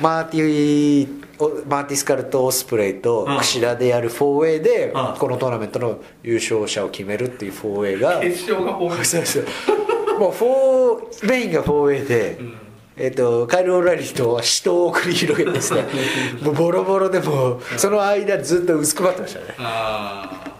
[0.00, 3.36] マーティおマーティスカルとオスプレイとうん。
[3.38, 5.18] 櫛田でやるフォーウェイでうん。
[5.18, 9.44] このトーナメントの優勝者を決めるっていうフォーウェイがい決勝がホーム そうそう。
[10.20, 12.38] もうフォーメインがフォーウェイで、
[12.96, 15.84] えっとカイル・オライリーと死闘を繰り広げてですね
[16.40, 19.46] もうボロボロでもうその間ずっと薄くまってましたね。
[19.58, 20.53] ああ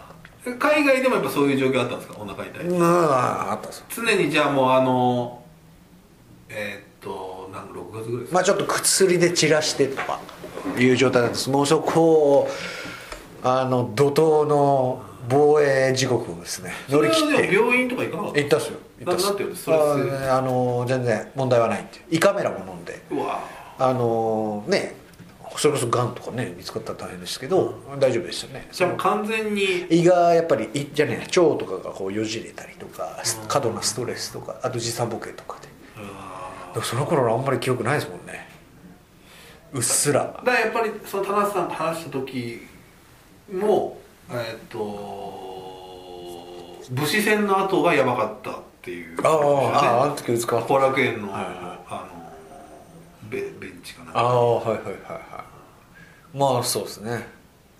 [0.58, 2.16] 海外でもやっぱそういう状況あったんですか？
[2.20, 3.78] お腹痛いうんあったんです。
[3.78, 5.42] よ常にじゃあもうあの
[6.50, 8.34] えーっとなんか6月ぐらいですか？
[8.34, 10.20] まあちょっと薬で散らしてとか
[10.78, 11.48] いう状態なんです。
[11.50, 12.02] もうそこ
[12.40, 12.48] を
[13.42, 16.72] あの怒涛の防衛時刻をですね。
[16.90, 17.46] 乗り切って。
[17.48, 18.78] も病院とか行かなかった行ったっすよ。
[19.00, 19.24] 行ったっす。
[19.24, 23.00] ななんて言うんですああの全然問題はないって胃カメラも飲んで。
[23.78, 24.94] あのね
[25.56, 28.68] それこそがんとかね見つかったら大変ですけど、大丈夫でしたね。
[28.72, 35.68] じゃあ完全に胃がやっぱり胃じゃねえ腸とかがこうよじれたりとか過度なストレスとかあと時差ボケとかで
[36.02, 36.08] うわ
[36.68, 38.48] だからその頃あんまり記憶ないですもんね。
[39.72, 40.24] うっすら。
[40.24, 42.62] だからやっぱりその田中さんと話した時
[43.52, 43.98] も
[44.30, 44.80] えーっと
[46.90, 49.16] 武士戦の後がやばかったっていう。
[49.24, 49.36] あああ
[50.00, 51.54] ああのね時使わ後楽園の、はいはい。
[51.88, 52.24] あの
[53.30, 54.12] ベベンチかな。
[54.14, 55.33] ああはいはいはいはい
[56.34, 57.26] まあそうですね。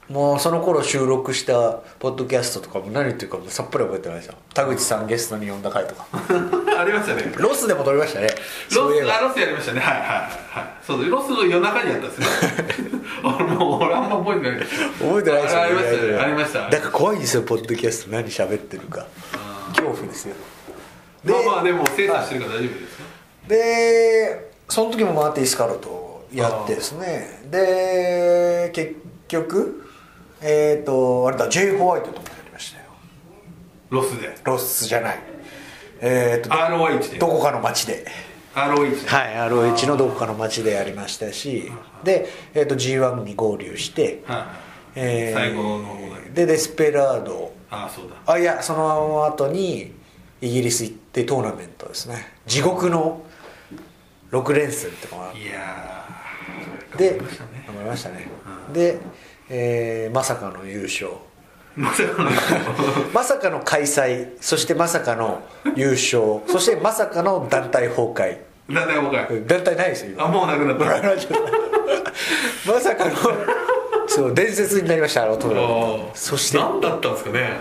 [0.08, 6.06] もうその頃収録したポッドキャストとかも何言ってるかもさっぱり覚えてないですよ田口さんゲストに呼んだ回とか。
[6.78, 7.32] ありましたね。
[7.38, 8.28] ロスでも撮りましたね。
[8.74, 9.80] ロスあロスやりましたね。
[9.80, 10.18] はいはいはい。
[10.18, 10.98] はいそう。
[10.98, 12.26] ですロスの夜中にやったんですね
[13.24, 14.60] 俺もう俺あんま覚えてない。
[14.60, 16.16] です覚えてないですよあありましたね。
[16.18, 16.70] ありました。
[16.70, 18.10] だから怖いんですよポッドキャスト。
[18.10, 19.06] 何喋ってるか。
[19.68, 20.34] 恐怖ですよ。
[21.24, 23.04] まあまあでも精査してるから大丈夫ですよ。
[23.48, 26.03] でその時もマーティ・スカルと
[26.35, 27.42] やってですね。
[27.51, 28.97] で結
[29.29, 29.88] 局
[30.40, 31.79] えっ、とあれだ J.
[31.79, 32.85] ホワイトともやりましたよ。
[33.90, 34.37] ロスで？
[34.44, 35.18] ロスじゃない。
[36.01, 37.18] えっ、と ROH で？
[37.18, 38.07] どこかの町で。
[38.55, 41.73] ROH はい、ROH のどこかの町でやりましたし。
[42.05, 44.23] で、えー、と G1 に合流して、
[44.94, 47.53] えー最後の方だけでデスペラード。
[47.70, 48.16] ああそうだ。
[48.33, 49.92] あいやその後に
[50.40, 52.27] イギリス行ってトーナメントですね。
[52.47, 53.23] 地獄の
[54.31, 55.09] 6連戦って。
[55.14, 56.03] のがいやー
[56.96, 57.18] で
[57.66, 58.28] 頑張りましたね。
[58.72, 58.98] で、
[59.48, 61.11] えーまさかの優勝。
[61.76, 62.30] まさかの
[63.12, 65.42] まさかの開催そしてまさかの
[65.76, 66.40] 優勝。
[66.46, 68.38] そしてまさかの団体崩壊。
[68.68, 70.24] なんだよ僕は団体ないですよ今。
[70.24, 70.85] あもうなくなった。
[72.72, 73.16] まさかの
[74.07, 76.11] そう伝説になりましたあのトーナメンあトー。
[76.14, 77.40] そしてあ何だったんですかね。
[77.40, 77.59] ね。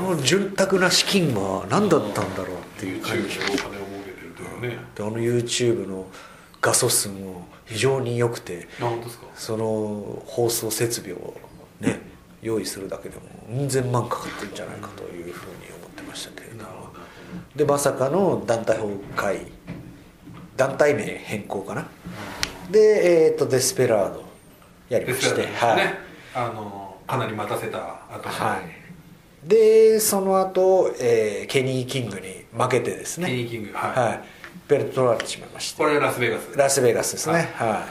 [0.00, 3.38] の潤沢な資金は何だったんだろうっていう感じ。
[3.38, 4.78] でお金を儲けてるというね。
[4.94, 6.06] であの YouTube の
[6.66, 8.66] 画素数も非常に良くて
[9.36, 11.34] その放送設備を
[11.80, 12.00] ね
[12.42, 17.00] 用意するだけでもうん千万かかってるんじゃないかというふうに思ってましたけれどなるほど。
[17.54, 19.46] でまさかの団体崩壊
[20.56, 21.86] 団体名変更かな？
[22.70, 24.24] でえっ、とデスペラード
[24.88, 25.94] やりましてですからね、
[26.34, 27.78] あのかなり待たせた
[28.12, 33.28] 後はい、はい、でその後、えーケニー・キングに負けてですね。
[33.28, 33.90] ケニーキングはい。
[33.90, 34.20] はい、
[34.68, 35.82] ベルト取られてしまいまして。
[35.82, 37.86] これラスベガスラスベガスですね、は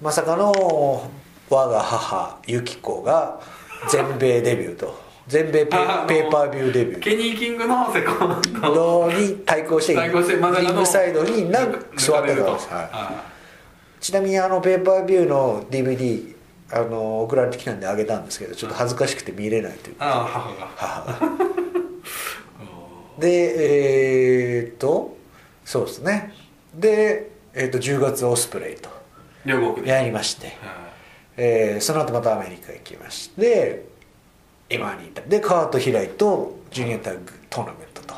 [0.00, 0.04] い。
[0.04, 1.10] まさかの
[1.48, 3.40] 我が母ユキコが
[3.90, 5.00] 全米デビューと。
[5.28, 7.00] 全米ペーパービューデビュー。
[7.00, 12.88] ケニーキングのセコンドのに対抗して対抗してリングサイドになんか座ってたんです、はい。
[12.92, 13.24] あ
[14.00, 16.34] ちなみにあのペーパービューの DVD
[16.72, 20.68] あの送られてきたんであげたんですけどちょっと恥ずかしくて見れないというあ母が。
[20.76, 21.18] 母が。
[23.18, 25.16] でえー、っと
[25.72, 26.34] そうですね。
[26.74, 28.90] で、えーっと10月オスプレイと
[29.46, 29.90] 両国で。
[29.90, 30.52] やりまして、
[31.38, 33.86] えーその後またアメリカ行きまして
[34.68, 38.14] 今に至るでカート・ヒライとジュニアタッグトーナメントと。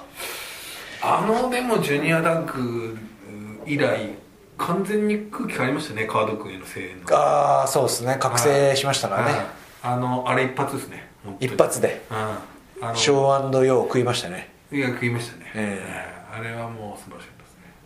[1.01, 2.99] あのでもジュニアダッグ
[3.67, 4.09] 以来
[4.59, 7.17] 完全に空気変わりましたねカード君への声援の。
[7.17, 8.17] ああそうですね。
[8.19, 9.47] 覚醒しましたからね、はい。
[9.85, 11.09] あのあれ一発ですね。
[11.39, 12.03] 一発で。
[12.11, 12.17] うん。
[12.89, 12.97] あの。
[12.97, 14.53] ショーヨー食いましたね。
[14.73, 17.34] いや食いましたね、えあれはもう素晴らしかったですね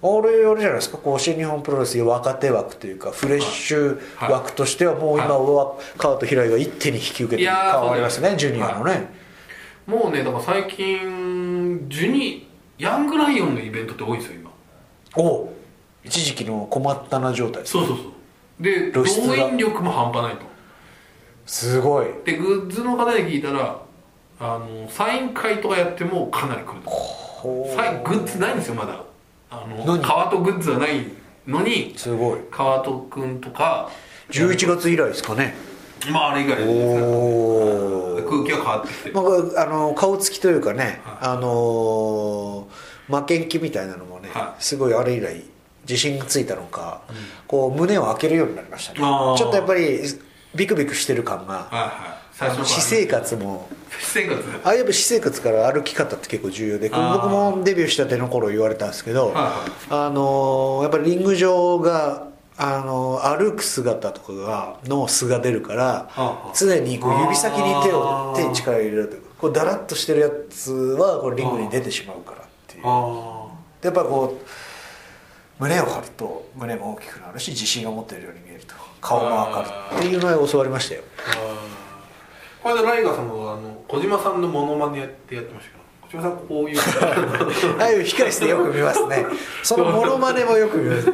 [0.01, 0.99] あれあれじゃないですか？
[0.99, 4.33] こう新日本プロレス若手枠というかフレッシュはい。
[4.33, 9.09] 枠としてはもう今はカート・ヒライが一手に引き受けて変わりますねジュニアのね、
[9.87, 14.51] もうねだから最近ジュニヤングライオンのイベントって多いんですよ今。
[15.17, 15.49] おう
[16.05, 18.63] 一時期の困ったな状態ですそうそうそう。
[18.63, 20.47] で動員力も半端ないと。
[21.45, 22.07] すごい。
[22.25, 23.81] でグッズの方に聞いたら
[24.39, 26.91] あのサイン会とかやってもかなり来ると。
[26.91, 29.03] ほうサイングッズないんですよまだ
[29.51, 30.01] あの何？
[30.03, 31.05] カワトグッズはない
[31.47, 32.41] のにすごい。
[32.51, 33.91] カワト君とか
[34.31, 35.55] 11月以来ですかね。
[36.13, 45.43] まああれ以外ですおお空気が変わってきてまあ、あの顔つきというかね、あのー負けん気みたいなのもね、はすごいあれ以来
[45.89, 47.01] 自信がついたのか、
[47.47, 48.99] こう胸を開けるようになりましたね。
[48.99, 50.01] ちょっとやっぱり
[50.55, 53.69] ビクビクしてる感がはいはい最初私生活も。
[53.91, 54.61] 私生活？
[54.63, 59.45] ああいう私生活から歩き方って結構重要で僕もデビューしたての頃言われたんですけど、はいはい。
[59.91, 66.09] あのーやっぱりリング上があのー歩く姿とかがの素が出るから
[66.55, 72.85] 常にこう指先に手を手に力を入れるとこうダラッとしてるやつはこうリングに出てしまうからっていう。
[72.85, 74.47] やっぱこう
[75.61, 78.77] 胸を張ると胸も大きくなるし自信を持っているように見えると。
[79.01, 81.03] 顔も明るいっていうのを教わりましたよ。
[81.17, 81.88] あ
[82.63, 86.79] これでライガーさんもあの小島さんのモノマネやってやってましたけど小島さんこういう。
[87.79, 89.27] ああいう控室でよく見ますね。
[89.63, 91.09] そのモノマネもよく見ます。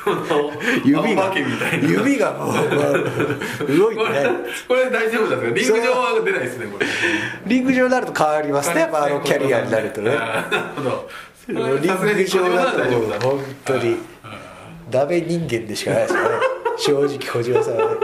[0.82, 1.32] 指おが
[1.82, 2.64] 指がもう、まあ
[3.64, 4.30] 動いてね
[4.66, 6.86] これ大丈夫なんですかリング上は出ないですねこれ。
[7.46, 10.12] リング上になると変わりますねやっぱあのキャリアになるとね。
[10.12, 11.08] あーなるほど。
[11.48, 14.38] リング上だともう本当にあ
[14.90, 16.28] ダメ人間でしかないですよね。
[16.78, 17.96] 正直小島さんはね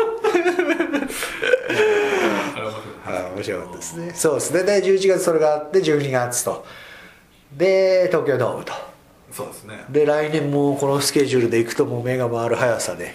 [3.37, 4.13] 面白かったですね。
[4.15, 4.63] そうですね。
[4.63, 6.65] で11月それがあって12月と。
[7.53, 8.73] で東京ドームと。
[9.31, 9.85] そうですね。
[9.91, 13.15] で来年もこのスケジュールで行くともう目が回る速さで。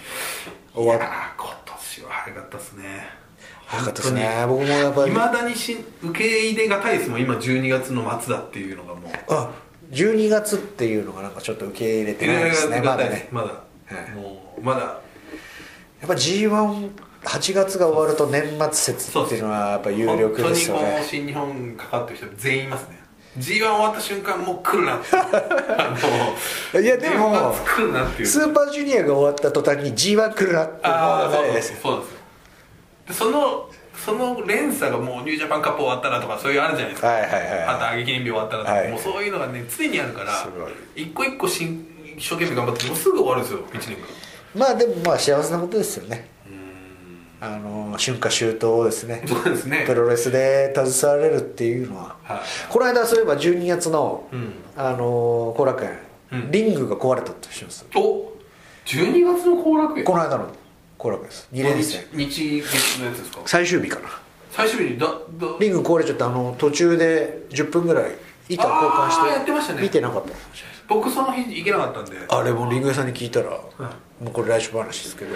[0.74, 2.84] 終わっいやー今年は早かったですね。
[3.66, 4.44] 早かったですね。
[4.48, 5.10] 僕もやっぱり。
[5.10, 9.12] いまだにし受け入れがたいですもん今12月の末だっていうのがもう。
[9.28, 9.50] あ
[9.90, 12.80] 12月っていうのがなんかちょっと受け入れてないですね。
[12.80, 13.28] まだね。
[13.30, 14.10] まだ、はい。
[14.12, 14.80] もうまだ。
[14.80, 16.14] やっぱ
[17.24, 23.02] G18 月が終わると年末説っていうのはやっぱ有力ですよ本当に新日本かかってる人全員いますね。
[23.38, 27.54] G1 終わった瞬間もう来るなってい やでも
[28.22, 32.04] スーパージュニアが終わった途端に G1 来るなって思ああそうですそう
[33.08, 38.88] ですそのその連鎖がもうニュージャパンカップ終わったらとかそういうあるじゃないですか、はいはいはいあと挙げ記念日終わったらとか、はい。
[38.90, 40.46] もうそういうのがね常にあるから
[40.94, 41.86] 一個一個新
[42.18, 44.06] 一生懸命頑張ってもうすぐ終わるんですよ1年間。
[44.54, 46.28] まあでもまあ幸せなことですよね
[47.44, 49.82] あの春夏秋冬をですねそうですね。
[49.84, 52.40] プロレスで携われるっていうのは、はい。
[52.70, 54.52] この間そういえば12月の、うん。
[54.76, 55.98] あの後楽園、
[56.30, 56.50] うん。
[56.52, 58.32] リングが壊れたとしますお
[58.86, 60.04] 12月の後楽園？
[60.04, 60.46] この間の
[60.98, 61.48] 後楽園です。
[61.52, 62.04] 2連戦。
[62.12, 63.40] 日日月のやつですか？
[63.44, 64.08] 最終日かな。
[64.52, 65.16] 最終日にだだ。
[65.58, 68.14] リング壊れちゃってあの途中で10分ぐらい
[68.48, 69.82] 板交換してやってましたね。
[69.82, 70.30] 見てなかった
[70.94, 72.16] 僕その日行けなかったんで。
[72.28, 73.60] あれもリング屋さんに聞いたら、も
[74.26, 75.34] うこれ来週話ですけど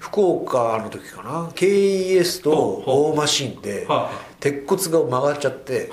[0.00, 2.52] 福岡の時かな？KES と
[2.86, 5.90] 大マシンでは鉄骨が曲がっちゃって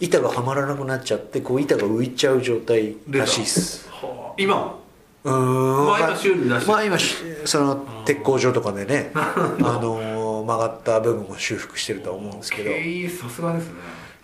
[0.00, 3.88] 板がはまらなくなっちゃってこう板が浮いちゃう状態うらしいっす。
[3.90, 4.34] はあ。
[4.38, 4.56] 今？
[4.56, 4.78] も
[5.24, 5.86] うーん。
[5.86, 6.66] まあ今修理なし。
[6.66, 9.34] まあ今しその鉄工所とかでねあ
[9.82, 12.70] のー曲がった部分を修復してるとは思うんですけど。
[13.18, 13.74] さすがですね。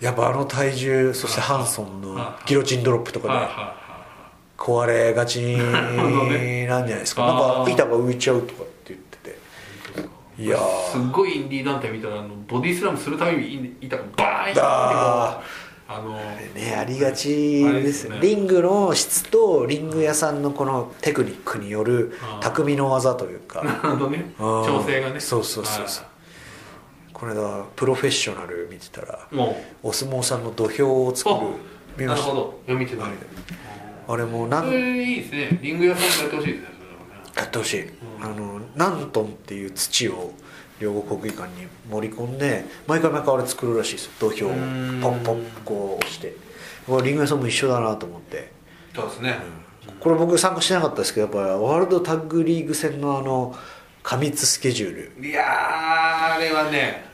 [0.01, 3.80] やっぱあの体重そしてハンソンのはいギロチンドロップとかで
[4.61, 7.25] 壊れがち なんじゃないですか。
[7.25, 9.39] なんか板が浮いちゃうとかって言ってて。
[10.39, 10.61] いやい
[10.93, 15.41] すっごいインディー団体見たらあのボディスラムするたびに板がバーンってあ
[15.89, 16.15] あの
[16.55, 18.17] ねありがちでですすね。
[18.17, 23.63] ねリングの質とリング屋さんのこのテクニックによる匠の技というか。
[23.65, 24.35] なるほどね。
[24.39, 25.21] 調整がね。
[25.21, 26.05] そうそうそうそう。
[27.13, 31.41] これだプロフェッショナル見てたらはいもお相撲さんの土俵をう作るあ
[31.97, 32.29] 見ました。
[32.29, 33.11] なるほど読みてない
[34.13, 35.59] あれもなんそれいいですね。
[35.63, 36.69] リング屋さんもやってほしいですね
[37.37, 40.33] やってほしい、あの何トンっていう土を
[40.81, 44.07] 両国国技館に盛り込んで毎回毎回あれ作るらしいです。
[44.07, 44.51] よ土俵を
[45.01, 46.35] ポンポンこう押して。
[46.87, 48.51] これリング屋さんも一緒だなと思って。
[48.95, 49.39] そうですね。
[50.01, 53.55] これ僕参加してなかったですけどやっぱりワールドタッグリーグ戦のあの
[54.03, 55.27] 過密スケジュール。
[55.29, 55.47] いやー
[56.35, 57.05] あれはね。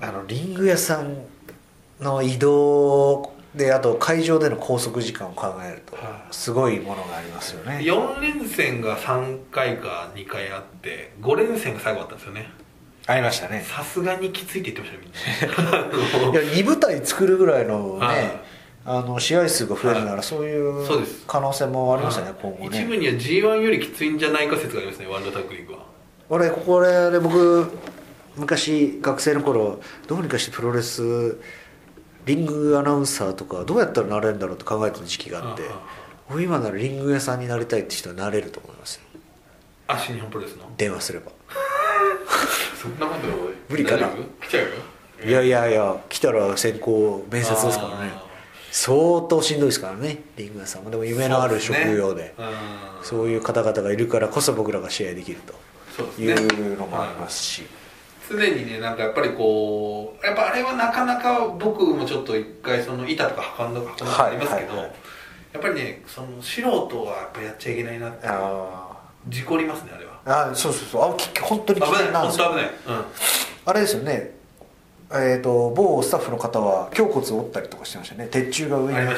[0.00, 1.18] あのリング屋さん
[2.00, 6.34] の移動であと会場での拘束時間を考えるとはい。
[6.34, 7.78] すごいものがありますよね。
[7.78, 12.50] 4連戦が3回か2回あって5連戦が最後あったんですよね。
[13.06, 13.64] ありましたね。
[13.66, 15.82] さすがにきついって言ってましたよ
[16.30, 16.40] みんな。
[16.42, 18.16] いや2部隊作るぐらいのはい。
[18.16, 18.56] ね
[18.88, 20.86] あの試合数が増えるならそういう
[21.26, 25.80] 可能性もありますよね今後一部ねには G1 よりきついんじゃないか説がありますねワールドタッグリーグは。
[26.28, 27.66] 俺ここで僕
[28.36, 31.36] 昔学生の頃どうにかしてプロレス
[32.26, 35.62] リングアナウンサーとかどうやったらなれるんだろうと考えてた時期があって
[36.42, 39.02] 今ならリング屋さんになりたいって人はなれると思いますよ。
[39.88, 40.64] あ新日本プロレスの？
[40.76, 41.30] 電話すれば。
[42.82, 43.28] そんなこと
[43.68, 44.08] 無理かな？
[44.42, 44.70] 来ちゃうよ？
[45.24, 48.12] いやいやいや来たら先行面接ですからね。
[48.14, 48.26] あ
[48.72, 50.90] 相当しんどいですからねリング屋さんも。
[50.90, 52.34] でも夢のある職業で。
[53.02, 53.34] そうね。
[53.34, 55.38] いう方々がいるからこそ僕らが試合できる
[55.96, 57.62] というのもありますし、
[58.28, 64.94] 常にねなんかやっぱりこうやっぱあれはなかなか僕もちょっと一回その板とか運んだことありますけど、はいはいはい。
[65.52, 68.96] やっぱりねその素人はやっぱやっちゃいけないなってあ
[69.28, 70.20] 事故りますねあれは。
[70.26, 71.12] ああそうそうそう。
[71.12, 72.70] あき本当に危危ない本当危ない、
[73.64, 74.36] あれですよね。
[75.08, 78.26] えー、と某スタッフの方は胸骨を折ったりとかしてましたね。
[78.28, 79.14] 鉄柱がうん、上に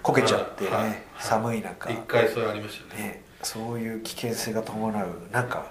[0.00, 1.02] こけちゃってね、はいはい。
[1.18, 3.02] 寒い中、一回それありましたね。
[3.02, 5.66] ね、そういう危険性が伴う中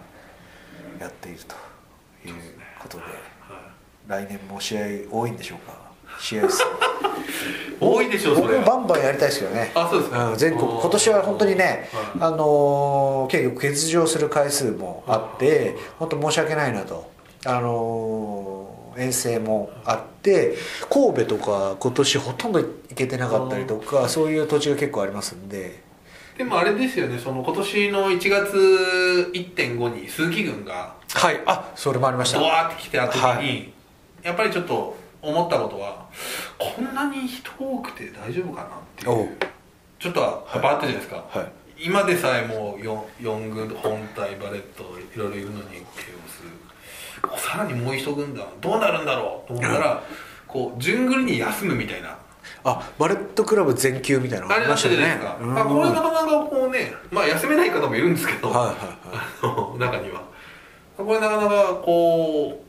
[1.00, 1.56] やっていると
[2.28, 2.34] いう
[2.84, 3.04] ことで
[4.08, 5.74] 来年も試合多いんでしょうか？
[6.20, 6.64] 試合数
[7.80, 9.72] 多いでしょうそ僕もバンバンやりたいですけどね。
[9.76, 10.30] あそうですか。
[10.30, 10.68] ん全国。
[10.72, 17.10] 今年は本当にね、はあのー結構欠場する回数もあって本当申し訳ないなと。
[17.46, 20.54] あのー遠征もあって
[20.88, 25.82] 神戸とか今年ほとんど行けてなかったりとかそういう土地が結構ありますんで。
[26.38, 31.42] でもあれですよねその今年の1月1.5に鈴木軍がはい。
[31.46, 32.40] あそれもありました。
[32.40, 33.74] ドワーって来てた時に、はい。
[34.24, 36.06] やっぱりちょっと思ったことは
[36.58, 39.38] こんなに人多くて大丈夫かなっていう。
[40.00, 41.52] ちょっとはやっぱあったじゃないですか、はい。
[41.86, 44.84] 今でさえもう 4, 4軍本体バレット
[45.16, 45.84] いろいろいるのにケ
[47.32, 50.04] オスさらにもう一軍団どうなるんだろうと思ったら
[50.48, 52.18] こう順繰りに休むみたいな。
[52.66, 55.58] あバレットクラブ全休みたいなのあれなったじゃないですか、うん。
[55.58, 59.80] あこれなかなかこうねまあ休めない方もいるんですけど、はいはいはい。
[59.80, 60.22] 中には
[60.98, 62.64] これなかなかこう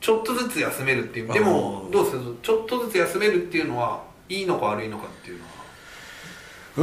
[0.00, 5.52] ちょっとずつ休めるっていうでもどうですかちょっとずつ休めるっていうのはいいのか悪いのかっていうのは？
[6.74, 6.80] う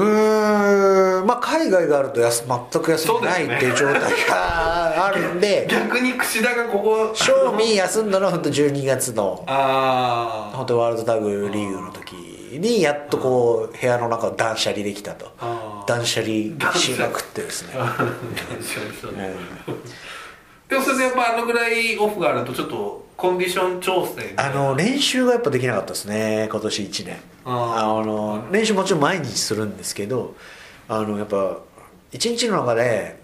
[1.22, 15.32] ーんまあ海外があるとやす全く休みないっていう状態があるんで逆に櫛田がここ正味休んだのは本当12月のあ本当ワールドタグリーグの時にやっとこう部屋の中を断捨離できたと。
[15.88, 17.95] 断捨離しまくってですね、 あ
[19.01, 19.34] そうね
[20.70, 27.17] でもそれでやっぱあのぐらいオフがあるとちょっとコンディション調整あの練習がやっぱできなかったですね今年1年。
[27.45, 30.36] ああの練習もちろん毎日するんですけど
[30.88, 31.57] あのやっぱ
[32.11, 33.20] 一日の中で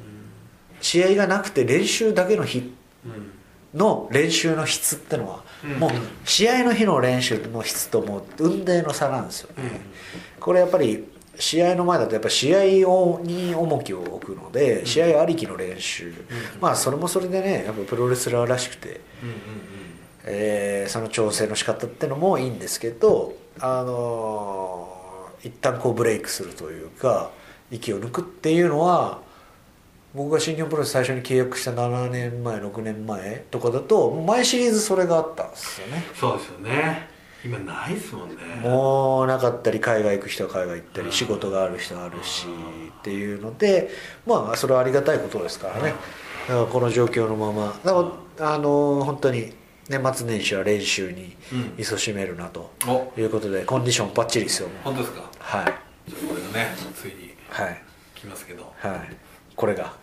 [0.81, 2.73] 試合がなくて練習だけの日
[3.05, 3.31] うん
[3.75, 5.71] の練習の質ってのは、うん。
[5.73, 5.91] もう
[6.23, 9.81] 試合の日の練習の質ともう運命の差なんですよね、
[10.39, 11.05] これやっぱり
[11.39, 16.13] 試合の前だとやっぱ試合をに重きを置くので、試合ありきの練習、
[16.61, 19.01] まあそれもそれでねやっぱプロレスラーらしくて、
[20.25, 27.29] えーその調整の仕方ってのもいいんですけどあのー一旦こうブレイクするというか
[27.69, 29.21] 息を抜くっていうのは
[30.15, 36.03] 僕が新日本プロレス最初に契約した7年前6年前とかだと毎シリーズそれがあったんですよね。
[36.15, 37.09] そうですよね
[37.45, 38.35] 今ないっすもんね。
[38.63, 41.07] もうなかったり海外行く人は海外行ったうん。
[41.07, 43.89] り仕事がある人はあるしっていうので
[44.25, 45.93] まあそれはありがたいことですからね。
[46.47, 47.79] だからこの状況のまま。
[47.83, 49.53] だからあの本当に
[49.87, 51.83] 年末年始は練習にうん。
[51.83, 53.13] 勤しめるなとお。
[53.19, 55.21] いうことでコンディションバッチリですよ本当ですか？
[55.39, 55.73] はい。
[56.09, 57.81] じゃあこれがねついにはい。
[58.15, 58.73] 来ますけど。
[58.79, 59.15] はい。
[59.55, 59.93] これが。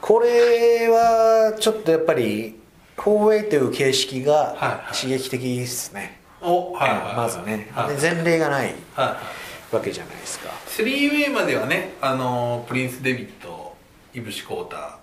[0.00, 2.60] これはちょっとやっぱり
[2.96, 4.56] 4way という形式が
[4.92, 6.98] 刺激的ですね、おはいはい。
[7.00, 10.50] はいまずね、はいで前例がないわけじゃないですか。
[10.66, 13.76] スリーウェイまではねあのプリンス・デビット
[14.14, 14.98] イブシ・コータ、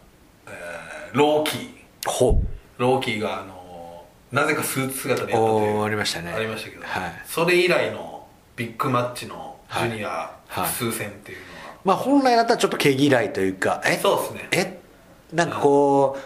[0.47, 1.69] えーローキー。
[2.07, 2.41] ほ
[2.77, 6.31] ローキーがあのなぜかスーツ姿でやったというおーありましたね。
[6.31, 7.21] ありましたけど、はい。
[7.25, 8.25] それ以来の
[8.55, 10.07] ビッグマッチのジュニア
[10.47, 10.67] はい。
[10.69, 13.97] 複数戦っていうのは、まあ本来だったらちょっと毛嫌いというかえ？
[14.01, 14.47] そうですね。
[14.51, 14.79] え？
[15.33, 16.21] なんかこう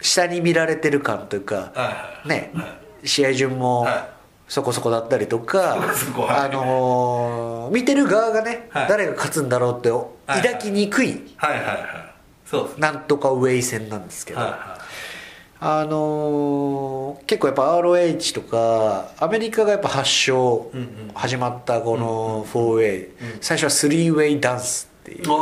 [0.00, 1.72] 下に見られてる感というか
[2.26, 4.08] ねは試合順もは
[4.48, 8.88] そこそこだったりとかあのー見てる側がねはい。
[8.88, 10.06] 誰が勝つんだろうっては
[10.38, 11.20] い抱きにくい
[12.78, 14.40] なんとかウェイ戦なんですけど。
[15.60, 20.88] あのー結構やっぱ ROH とかアメリカがやっぱ発祥うんうん。
[21.14, 23.38] 始まったこの 4way、うん。
[23.40, 25.34] 最初は 3way ダンスっていうね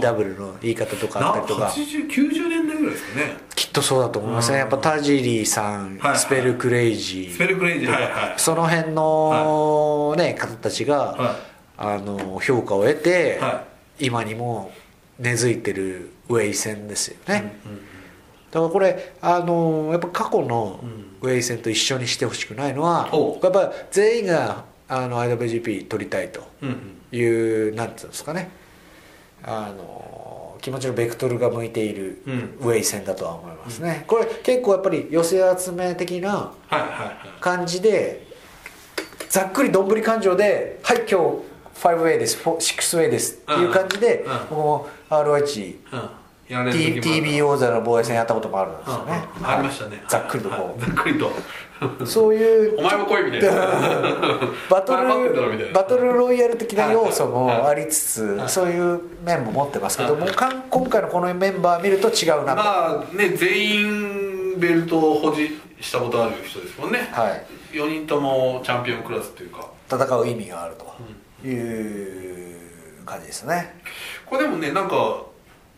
[0.00, 1.66] ECW の言い方といかあったりとか。
[1.66, 3.36] 8090年代ぐらいですかね。
[3.54, 4.54] きっとそうだと思いますね。
[4.54, 4.60] うん。
[4.60, 6.18] やっぱ田尻さん、はいはい。
[6.18, 7.32] スペルクレイジー。
[7.32, 8.34] スペルクレイジーはいはい。
[8.36, 11.36] その辺の、ね方たちが、は
[11.76, 13.64] あの評価を得て、は
[13.98, 14.72] 今にも
[15.18, 17.80] 根付いてる way 戦ですよね、うんうん
[18.52, 21.12] だからこれあのやっぱ過去のうん。
[21.22, 27.02] way 戦と一緒にしてほしくないのは、おやっぱ全員があの IWGP 取りたいとうんうん。
[27.12, 28.50] いうなんていうんですかね
[29.44, 32.56] あの気持ちのベクトルが向いているうん。
[32.60, 36.52] ウェイ戦だとは思いますね、これ結構やっぱり寄せ集め的な
[37.40, 38.26] 感じで
[39.28, 41.14] ざっくりどんぶり感情で「はい今日
[41.80, 44.32] 5way です 6way です」っていう感じでうん。
[44.32, 46.10] うん僕も ROH うん
[46.48, 47.02] やれる時もある。
[47.02, 49.24] T- TB 王座の防衛戦やったこともあるんですよね。
[49.36, 49.50] うんうん。
[49.50, 50.02] ありましたね。
[50.08, 50.58] ざっくりとこう。
[50.68, 50.78] はい。
[50.80, 51.30] ざっくりと。
[52.06, 53.50] そういうお前も来いみたいな。
[54.70, 58.48] バトルバトルロイヤル的な要素もありつつはい。
[58.48, 60.22] そういう面も持ってますけどはい。
[60.22, 63.76] もうかん今回のこのメンバー見ると違うなとまあね全
[64.54, 65.48] 員ベルトを保持
[65.80, 67.08] したことある人ですもんね。
[67.12, 67.46] はい。
[67.76, 69.66] 4人ともチャンピオンクラスというか。
[69.90, 70.76] 戦う意味がある
[71.42, 73.74] という感じですね。
[74.26, 75.24] これでもねなんか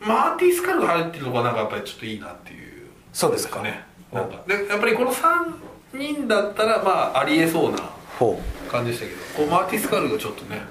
[0.07, 2.89] マーティー・スカルが入ってるのがなんかやっぱりちょっといいなっていう。
[3.13, 3.63] そうですか。
[3.63, 3.85] ね。
[4.13, 4.43] なんか。
[4.47, 5.55] でやっぱりこの3
[5.95, 7.79] 人だったらまあありえそうな
[8.19, 8.41] ほ
[8.71, 10.63] 感じでしたけどこうマーティー・スカルがちょっとね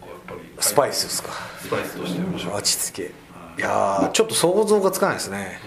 [0.00, 1.30] こうやっぱりうスパイスですか。
[1.60, 2.54] スパイスとして面白い。
[2.54, 3.60] 落ち着けい。
[3.60, 5.60] やーちょっと想像がつかないですね。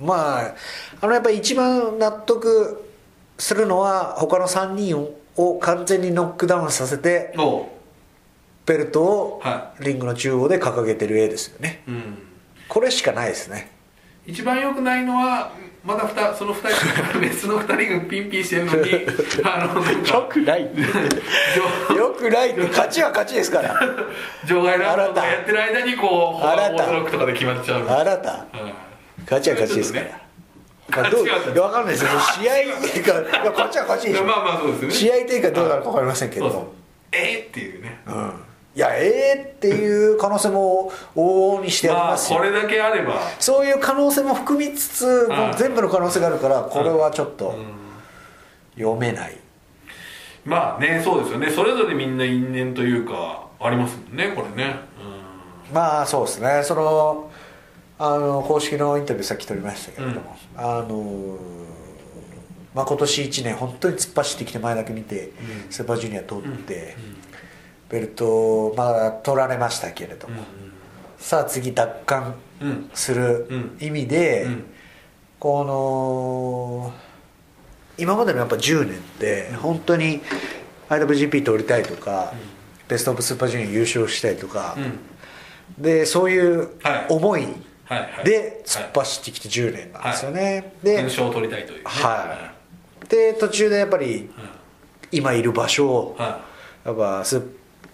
[0.00, 0.54] まあ
[1.00, 2.84] あのやっぱり一番納得
[3.38, 7.34] するのは他の3人を完全にノックダウンさせて
[8.66, 11.82] ベルトをはリングの中央で掲げてる絵ですよね。
[11.88, 12.18] うん。
[12.68, 13.70] これしかないですね。
[14.24, 15.50] 一番良くないのは
[15.84, 18.90] まだふたその2人別の2人がピンピンしてるのに
[19.44, 20.62] あのなんかくない。
[21.96, 22.50] よくない。
[22.50, 23.74] って勝ちは勝ちですから。
[24.46, 27.10] 場外ラウンドがやってる間にこうフォアあなた。
[27.10, 27.80] とかで決まっちゃう。
[27.82, 28.46] うんあなた。
[29.24, 30.06] 勝ちは勝ちですから、
[30.88, 32.10] まあ、どう勝ちはいやわかんないですよ。
[32.40, 34.24] 試合っていうかいや勝ちは勝ちでしょ。
[34.24, 34.94] まあまあそうですよね。
[34.94, 36.72] 試合っていうかどうなるか分かりませんけど。
[37.10, 38.00] えーっていうね。
[38.06, 38.32] うん
[38.74, 43.20] いやええっていう可能性も往々にしてありまあますよ、これだけあれば。
[43.38, 47.82] そういう可能性も含みつつもう全部の可能性があるからこれはちょっとうん。
[48.74, 49.36] 読めない。
[50.44, 51.50] まあねそうですよね。
[51.50, 54.76] それぞれみんな因縁というかありますもんねこれね。
[55.72, 56.62] まあそうですね。
[56.64, 57.30] その
[57.98, 61.36] あの公式のインタビューさっき取りましたけれども、あの
[62.74, 65.70] まあ、今年1年本当に突っ走ってきて前だけ見て、うん。
[65.70, 67.31] スーパージュニア取って、うん
[67.92, 68.26] ベルト
[68.68, 70.42] をまだ取られましたけれども、
[71.18, 72.68] さあ次奪還うん。
[72.68, 73.78] うんするうん。
[73.80, 74.64] 意味で、うん。
[75.38, 76.92] この
[77.98, 80.20] 今までのやっぱ10年って本当に
[80.88, 82.32] IWGP 取りたいとか、
[82.88, 85.82] ベスト・オブ・スーパージュニア優勝したりとか、うん。
[85.82, 87.06] でそういうはい。
[87.10, 87.46] 思い
[88.24, 91.84] で突っ走ってきて10年なんですよね、で優勝を取りたいというね。
[91.84, 92.52] は
[93.04, 93.08] い。
[93.08, 94.30] で途中でやっぱり
[95.10, 96.40] 今いる場所をは
[96.86, 97.42] やっぱス、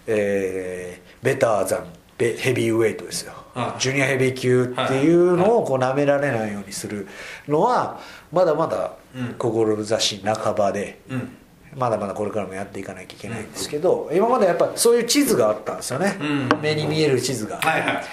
[0.09, 1.85] えーベターザン
[2.17, 7.07] ベヘビーウェイトですよ、はいジュニアヘビー級っていうのをこう舐められないようにする
[7.47, 7.99] のは
[8.31, 9.33] まだまだうん。
[9.37, 11.29] 志半ばで、いうん。
[11.75, 16.49] まだまだこれからもやっていかなきゃいけないんですけど、今までやっぱそういう地図があったんですよね、うん。
[16.61, 18.03] 目に見える地図が、はいはい。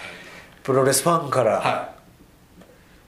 [0.63, 1.97] プロレスファンからはい。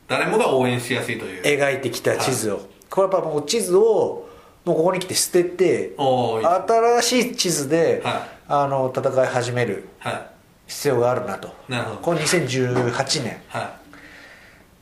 [0.06, 1.42] 誰もが応援しやすいという。
[1.42, 2.60] 描いてきた地図を、
[2.90, 4.28] これやっぱもう地図を
[4.64, 10.30] もうここに来て捨てて新しい地図で、はいあの戦い始めるは
[10.66, 11.54] 必要があるなと。
[11.68, 11.96] なるほど。
[11.98, 13.32] この2018年。
[13.32, 13.38] い。
[13.48, 13.78] は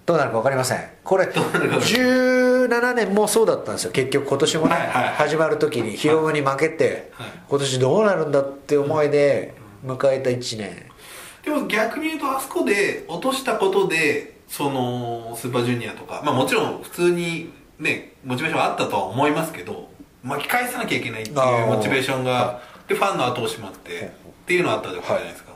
[0.07, 0.89] どうなるか分かりません。
[1.03, 3.93] これうなるか分かりませ17年もそうだったんですよ。
[3.93, 5.09] 結局今年もね、はいはい。
[5.15, 7.29] 始まる時にヒロムに負けて、はい。
[7.49, 9.55] 今年どうなるんだって思いで
[9.85, 19.89] 迎えた1年、いでも逆に言うとあそこで落としたことでそのスーパージュニアとかまあもちろん普通にねモチベーションはあったとは思いますけど
[20.25, 24.09] 巻き返さなきゃいけないっていうモチベーションがでファンの後押しもあってっ
[24.47, 25.53] ていうのはあったじゃないですか、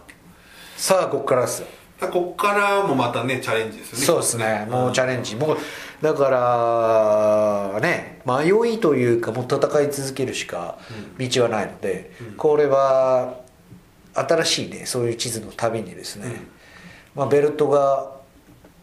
[0.76, 1.68] さあここからですよ。
[2.10, 4.04] こっからもまたねチャレンジですよね。
[4.06, 4.66] そうですね。
[4.70, 5.36] もうチャレンジ。
[5.36, 5.58] もう
[6.00, 6.30] だか
[7.74, 10.78] らね迷いというかもう戦い続けるしか
[11.18, 13.40] 道はないので、これは
[14.14, 16.40] 新しいねそういう地図の旅にですね、
[17.14, 18.12] まあ、ベルトが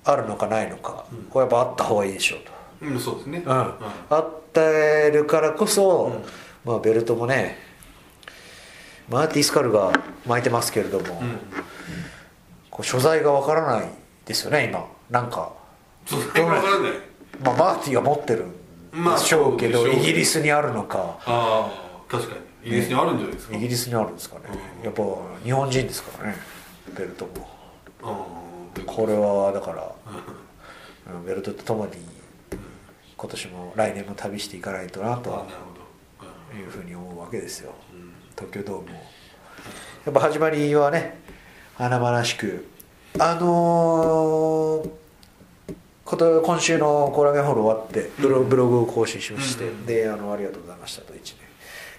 [0.05, 2.51] あるのかないのか、これやっぱあった方がいいでしょうと。
[2.85, 3.41] うんそうですね。
[3.43, 3.75] うん、あ
[4.19, 6.21] ってるからこそ、
[6.63, 7.57] まあ、ベルトもね
[9.09, 9.91] マーティ・スカルが
[10.25, 11.39] 巻いてますけれども、うん。
[12.69, 13.89] こう所在がわからない
[14.25, 14.85] ですよね今。
[15.09, 15.53] なんか、
[16.05, 16.91] そうそれが分からない。
[17.43, 18.51] まあ、マーティが持ってるん
[18.91, 21.17] でしょうけど、まあイギリスにあるのか。
[21.25, 21.71] ああ
[22.11, 22.69] 確かに。
[22.69, 24.41] イギリスにあるんじゃないですか、イギリスにあるんですかね、
[24.83, 25.03] やっぱ
[25.43, 26.37] 日本人ですからね。
[26.97, 27.31] ベルトも。
[28.03, 28.37] うん
[28.85, 29.91] これはだから、
[31.15, 31.25] うん。
[31.25, 31.93] ベルトとともに
[33.17, 35.47] 今年も来年も旅していかないとなと
[36.55, 37.71] いうふうに思うわけですよ。
[37.71, 37.86] うん
[38.38, 38.95] 東京ドームも。
[40.05, 41.17] やっぱ始まりはね
[41.75, 42.67] 華々しく。
[43.19, 44.89] あのー
[46.09, 49.85] 今週のコラゲンホール終わってブログを更新しまして、うん。
[49.85, 51.35] であの「ありがとうございました」と1年。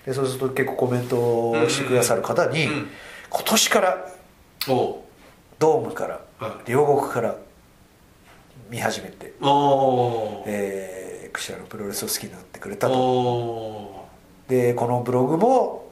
[0.06, 1.16] でそうすると結構コメント
[1.50, 2.88] をしてくださる方に、うんうん
[3.30, 4.08] 今年から
[4.68, 5.04] お。
[5.58, 6.70] ドームから、はい。
[6.70, 7.36] 両国から
[8.70, 9.34] 見始めて、
[10.46, 12.94] えー、串田のプロレスを好きになってくれたと。
[12.94, 14.06] お
[14.48, 15.87] でこのブログも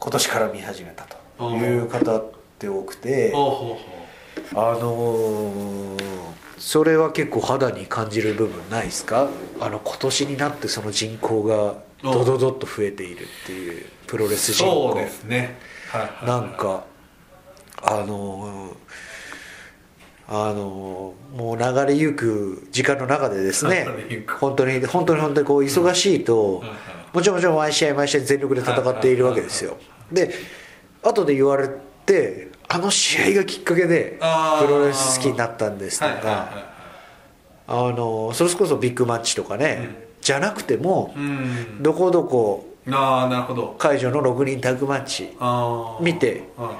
[0.00, 1.06] 今年から見始めた
[1.38, 6.00] という方って多くてあのー
[6.58, 9.30] それは結構肌に感じる部分ないですか？
[9.60, 14.88] あの今年になってその人口がドドドッと増えているっていうプロレうス人口。
[14.90, 15.56] そうですね。
[15.88, 16.84] はいなんか
[17.82, 18.72] あのー
[20.28, 23.86] あのーもう流れゆく時間の中でですね
[24.38, 26.62] 本当に本当に本当にこう忙しいと
[27.14, 29.78] もちろんもちろん毎試合毎試合全力で戦っているわけですよ
[30.12, 30.34] で
[31.02, 31.68] 後で言われ
[32.06, 34.18] てあの試合がきっかけで
[34.60, 36.70] プロレス好きになったんですとはいはいはいか
[37.70, 40.10] あのそれこそビッグマッチとかね。
[40.20, 41.82] じゃなくてもうん。
[41.82, 42.66] どこどこ。
[42.90, 43.76] ああなるほど。
[43.78, 45.30] 会場の6人タッグマッチ。
[46.00, 46.74] 見て好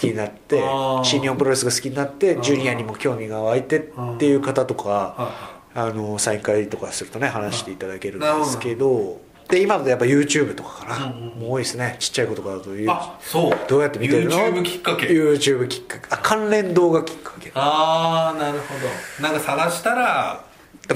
[0.00, 0.62] きになって
[1.02, 11.96] 新日本プロレスが好きになってジュニアにも興味が湧いてっていう方とかはあのサイン会とかするとね話していただけるんですけどで今だとやっぱ YouTube とかかな、もう多いですね。
[12.00, 12.90] ちっちゃい子とかだという。
[12.90, 13.58] あそう。
[13.68, 15.06] どうやって見てるの？YouTube きっかけ。
[15.06, 16.06] YouTube きっかけ。
[16.10, 17.52] あ関連動画きっかけ。
[17.54, 19.22] ああなるほど。
[19.22, 20.44] なんか探したら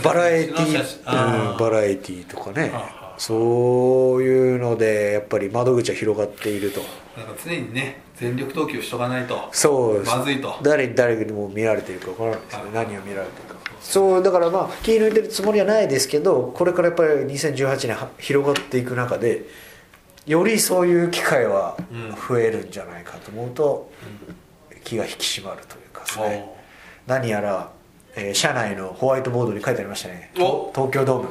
[0.02, 2.72] バラエティ写真あうんバラエティとかね。
[2.74, 6.80] あそういうのでやっぱり窓口は広がっていると。
[7.16, 9.48] なんか常にね全力投球しとかないと。
[9.52, 10.16] そうです。
[10.16, 10.58] まずいと。
[10.62, 12.76] 誰に誰にも見られてるか分からないですよね。
[12.76, 12.86] はい。
[12.88, 19.44] 何を見られてるかそうだからまあ気抜いてるつもりはないですけどこれからやっぱり2018年は広がっていく中で
[20.26, 21.76] よりそういう機会は
[22.28, 23.90] 増えるんじゃないかと思うと
[24.84, 26.46] 気が引き締まるというかですね。
[27.06, 27.70] 何やら、
[28.16, 30.30] えー社内のホワイトボードに書いてありましたね。
[30.38, 30.70] お。
[30.74, 31.28] 東京ドーム。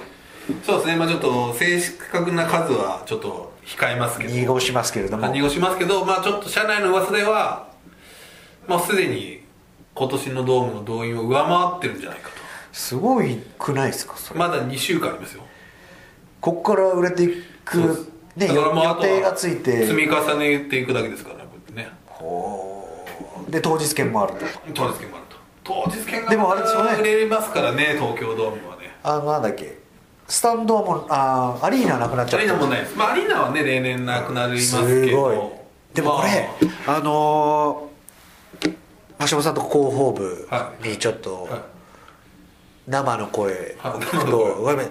[0.63, 0.95] そうですね。
[0.95, 1.79] まあちょっと正
[2.11, 4.33] 確な数はちょっと控えますけど。
[4.33, 5.23] 濁しますけれども。
[5.23, 7.69] まあ濁しますけどまあちょっと社内の噂では
[8.67, 9.41] まあすでに
[9.93, 12.38] 今年のドームの動員を上回ってるんじゃないかと
[12.79, 14.39] すごいくないですかそれ。
[14.39, 15.43] まだ2週間ありますよ。
[16.39, 18.07] ここから売れていく
[18.37, 19.85] ね予定がついて。
[19.85, 21.97] 積み重ねていくだけですからねこうやってね。
[22.05, 23.05] ほ
[23.47, 23.51] う。
[23.51, 24.45] で当日券もあると。
[24.73, 25.35] 当日券もあると。
[25.63, 26.97] 当日券がでもあれですよね。
[27.01, 28.95] 売れますからね東京ドームはね。
[29.03, 29.77] あのなんだっけ。
[30.29, 32.39] スタンドはもうあーアリーナなくなっちゃった。
[32.39, 32.97] アリーナもないです。
[32.97, 35.21] まあアリーナはね例年なくなりますすけど。
[35.21, 35.37] ごい。
[35.93, 36.49] でもこれ
[36.87, 36.99] あ。
[37.01, 37.89] のー
[39.27, 41.61] 橋本さんと広報部はにちょっとはい
[42.89, 43.77] 生の声。
[43.83, 44.89] をはい聞くとごめん。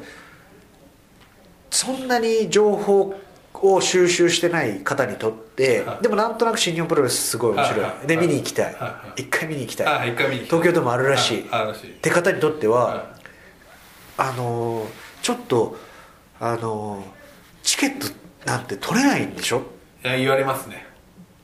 [1.70, 3.14] そんなに情報
[3.55, 6.03] を収集してない方にとって、はい。
[6.03, 7.90] でもなんとなく新日本プロレスすごい面白い、はい。
[7.90, 8.76] はいで見に行きたい、
[9.16, 10.61] 一回見に行きたい、あ一回見に行きたい。
[10.61, 11.44] 東京ドームあるらしい、っ
[12.01, 13.14] て方にとっては、は
[14.16, 14.88] あのー
[15.20, 15.76] ちょっと
[16.40, 17.05] あのー
[17.64, 18.07] チケット
[18.46, 19.62] なんて取れないんでしょ？
[20.05, 20.86] いや言われますね。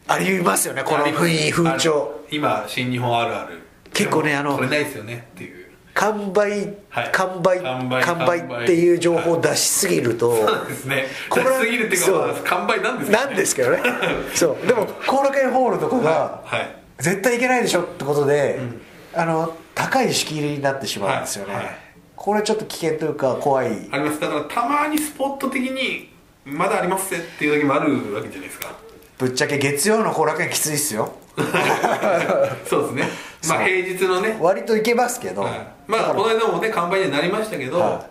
[0.06, 3.58] ありますよねこの雰囲気風あ潮の今新日本あるある。
[3.92, 5.63] 結構ねでもあの取れないですよねっていう
[5.94, 7.12] 完売、はい。
[7.12, 11.06] 完売完売っていう情報を出しすぎると、そうですね。
[11.30, 13.26] これ出しすぎるっていうか完売なんですけどね。
[13.26, 13.82] なんですけどね。
[14.34, 14.66] そう。
[14.66, 16.58] でも後楽園ホールとかがはい。
[16.58, 16.76] はい。
[16.98, 18.60] 絶対いけないでしょってことで、
[19.14, 21.64] あの高い敷居になってしまうんですよね、はい。
[21.64, 21.76] はい。
[22.16, 23.88] これちょっと危険というか怖い。
[23.92, 24.18] あります。
[24.18, 26.12] だからたまにスポット的に
[26.44, 28.72] まだありますぜっていう時もあるわけじゃないですか。
[29.16, 31.12] ぶっちゃけ月曜の後楽園きついっすよ。
[32.66, 33.08] そうですね。
[33.48, 38.06] まあ平日のね、割といけますけど、はいまあこの間もね完売にはなりましたけど、は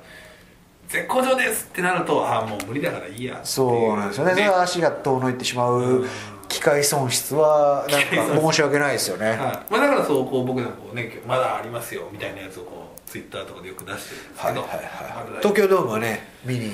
[0.87, 4.33] 絶好調ですってなるとああもう無理だからいいやそうなんですよね。
[4.33, 6.05] それは足が遠のいてしまう
[6.49, 9.37] 機械損失はなんか申し訳ないですよね、はい。
[9.37, 16.73] まあ、だからそうこう僕なんかこうねまだありますよみたいなやつをこうツイッターとかでよく出してるんですけど、まだ東京ドームはね見に。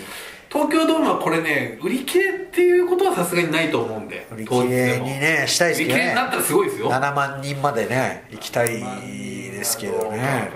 [0.51, 5.99] 東京ドームはこれね売り切れっていうことはさすがにないと思うんで売り切れにねしたいです売けどね。
[5.99, 6.91] り切れになったらすごいですよ。
[6.91, 10.51] 7万人までね行きたいですけどね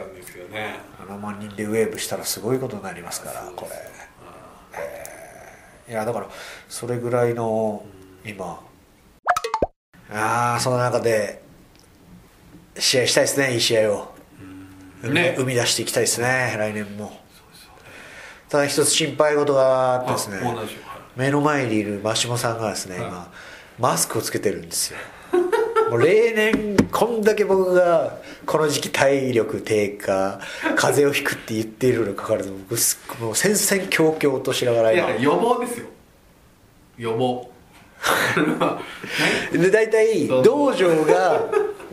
[0.53, 0.79] ね。
[0.99, 3.71] 7万人でウェーブしたらすごいことになりますからこれ、
[5.87, 5.91] えー。
[5.91, 6.29] いやだから
[6.69, 7.83] それぐらいの
[8.25, 8.59] 今。
[10.11, 11.41] ああその中で
[12.77, 14.13] 試合したいですねいい試合を、
[15.03, 15.33] ね。
[15.37, 17.19] 生み出していきたいですね来年も。
[18.49, 20.39] ただ一つ心配事があってですね
[21.15, 23.07] 目の前にいる真下さんがですね、はい。
[23.07, 23.31] 今
[23.79, 24.99] マスクをつけてるんですよ
[25.89, 30.39] もう例年こんだけ僕がこの時期体力低下
[30.75, 35.09] 風邪をひくって言っているのにかかわらず僕もう戦々恐々としながら今。
[35.11, 35.85] いや予防ですよ。
[36.97, 37.49] 予防。
[39.53, 41.41] で大体道場が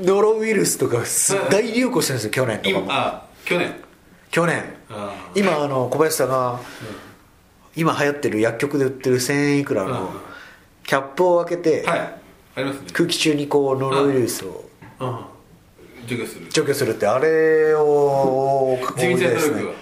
[0.01, 2.85] ノロウイルスとかす大流行してるんですよ去年とかも。
[2.85, 3.75] 今あ去年？
[4.31, 4.65] 去年。
[4.91, 6.59] あ今あの小林さんが
[7.77, 9.91] 今流行ってる薬局で売ってる1000円いくらうん。
[9.91, 10.11] の
[10.85, 12.15] キャップを開けてはい
[12.61, 12.89] ありますね。
[12.93, 14.65] 空気中にこうノロウイルスを
[15.01, 15.19] うん。
[16.07, 16.47] 除去する。
[16.51, 19.75] 除去するってあれを地道な努力は。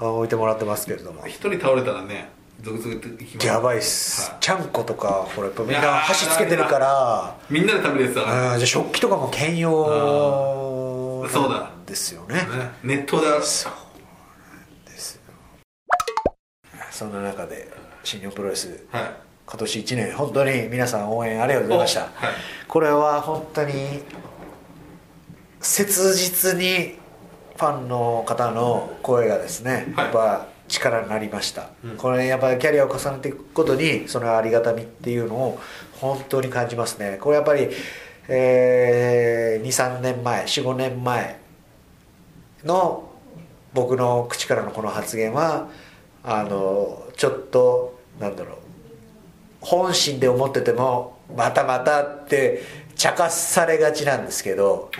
[0.00, 1.22] あ置いてもらってますけれども。
[1.24, 2.30] あ一人倒れたらね
[2.62, 4.40] 続々といきますやばいっす、はい。
[4.40, 7.36] ちゃんことかほらやっぱみんな箸つけてるから。
[7.48, 11.70] みんなで食べるやつだじゃあ食器とかも兼用そうだ。
[11.86, 12.34] ですよね。
[12.34, 12.42] ね。
[12.82, 15.20] ネットでそうなんですよ。
[16.90, 17.70] そんな中で
[18.04, 19.12] 新日本プロレスはい
[19.50, 22.14] 今年1年本当に皆さん応援ありがとうございました、おはい。
[22.68, 23.72] これは本当に
[25.60, 26.98] 切実に
[27.56, 30.04] ファンの方の声がですね、はい。
[30.04, 31.96] やっぱ力になりました、うん。
[31.96, 35.60] これやっぱりキャリアを重ねていくことにそのありがたみっていうのを
[35.94, 37.16] 本当に感じますね。
[37.18, 37.68] これやっぱり、
[38.28, 41.40] えー、23年前45年前
[42.64, 43.10] の
[43.72, 45.68] 僕の口からのこの発言は
[46.22, 48.67] あのちょっとなんだろう
[49.60, 52.62] 本心で思っててもまたまたって
[52.96, 54.90] 茶化されがちなんですけど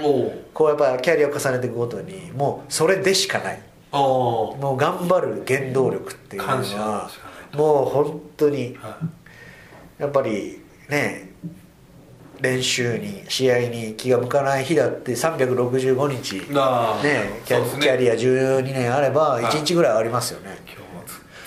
[0.55, 3.61] こうやっぱキャリアを重ねていくごとにもうそれでしかない。
[4.61, 7.11] もう頑張る原動力っていうのは
[7.55, 8.99] もう本当には
[9.99, 11.31] やっぱりね
[12.41, 16.35] 練習に試合に気が向かない日だって365日
[17.03, 19.45] ねキャリア12年あればはい。
[19.45, 20.59] 1日ぐらいありますよね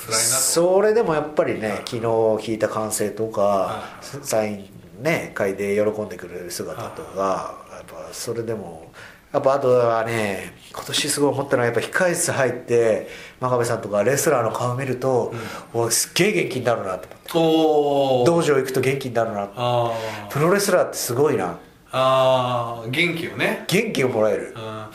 [0.09, 4.25] それでもやっぱりね昨日聞いた歓声とかはい。
[4.25, 8.91] サインね会で喜んでくれる姿とかやっぱそれでも
[9.33, 13.07] やっぱあとはね今年すごい思ったのはやっぱ控室入って
[13.39, 15.33] 真壁さんとかレスラーの顔見ると、
[15.73, 17.07] おいすっげえ元気になるなと
[17.39, 18.31] 思って。
[18.31, 19.91] 道場行くと元気になるなあ
[20.29, 21.45] プロレスラーってすごいな。
[21.45, 21.57] あ
[21.93, 23.63] ああ元気をね。
[23.67, 24.53] 元気をもらえる。
[24.55, 24.85] うん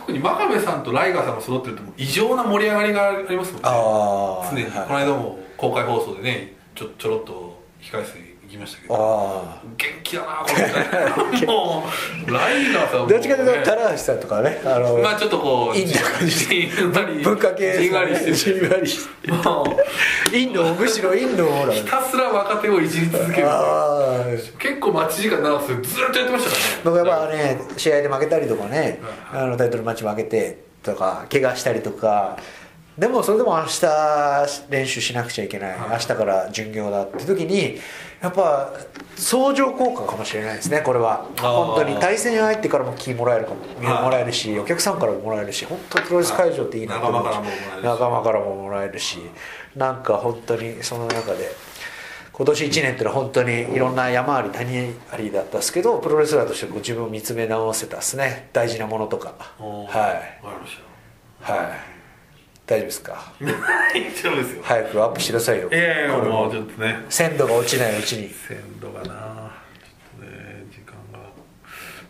[0.00, 3.68] 特に真壁さんとライガーさんが揃ってると異常な盛り上がりがありますもんね。
[4.50, 11.46] 常に、はいこの間も公開放送でねちょちょろっと控室に行きましたけどあ元気だなこの人。
[11.50, 11.84] も
[12.26, 16.30] うライガーさんも、あどっちかというと棚橋さんとかねあの、まあちょっとこうインな感じ。
[16.30, 17.78] じんわり文化系。
[17.78, 18.32] じんわりして。
[18.32, 23.48] じるんわりしてインドむしろインドほらひたすら若手をいじり続ける
[24.58, 26.80] 結構待ち時間長くてずっとやってましたからね。
[26.84, 29.00] 僕やっぱね試合で負けたりとかね
[29.32, 32.36] あのタイトルマッチ負けてとか怪我したりとか
[32.98, 33.86] でもそれでも明日
[34.68, 35.90] 練習しなくちゃいけない、はい。
[35.90, 37.78] 明日から巡業だって時に
[38.20, 38.72] やっぱ
[39.16, 41.26] 相乗効果かもしれないですねこれは。
[41.40, 41.96] 本当に。
[41.96, 43.60] 対戦相手からも気もらえるかも。
[43.88, 44.02] はい。
[44.02, 47.88] もらえるしお客さんからももらえるし本当にプロレス会場っていいなと思仲間からももらえるし。
[47.88, 49.18] 仲間からももらえるし
[49.76, 51.50] なんか本当にその中で
[52.32, 58.48] 今年1年っていうのは本当にいろんな山あり谷ありだったんですけどプロレスラーとして自分を見つめ直せたですね。
[58.52, 59.34] 大事なものとか。
[59.58, 60.42] はい。
[61.42, 61.54] は
[61.86, 61.89] い
[62.70, 63.32] 大丈夫ですか？
[63.42, 64.62] 大丈夫ですよ。
[64.62, 65.68] 早くアップしてくださいよ。
[65.68, 67.04] いやいやもうちょっとね。
[67.08, 68.28] 鮮度が落ちないうちに。
[68.28, 69.04] 鮮度がな。
[69.04, 69.14] ちょっ
[70.20, 71.18] とね時間が。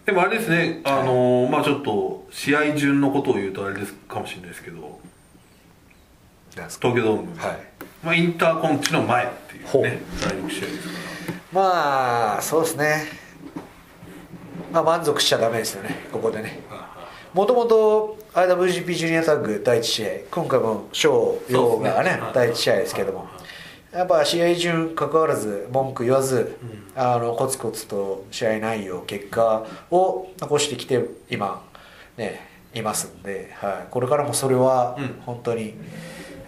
[0.04, 5.00] でもあれですねあのーまあちょっと試合順のことを言うとあれですかもしれないですけど。
[6.54, 7.58] 東京ドーム、はい。
[8.02, 10.94] まあ、インターコンチの前っていうね第6試合ですか
[11.52, 13.06] まあそうですね。
[14.72, 16.60] まあ満足しちゃダメですよねここでね。
[16.70, 16.86] ら
[17.32, 22.20] もともと IWGP ジュニアタッグ第1試合今回も翔陽がねね。
[22.32, 23.26] 第1試合ですけども。
[23.90, 26.56] やっぱ試合順関わらず文句言わず、
[26.94, 31.64] あのコツコツと試合内容結果を残してきて今
[32.16, 35.20] ねいますんで、はい、これからもそれはうん。
[35.26, 35.74] 本当に、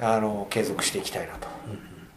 [0.00, 1.48] あの継続していきたいなと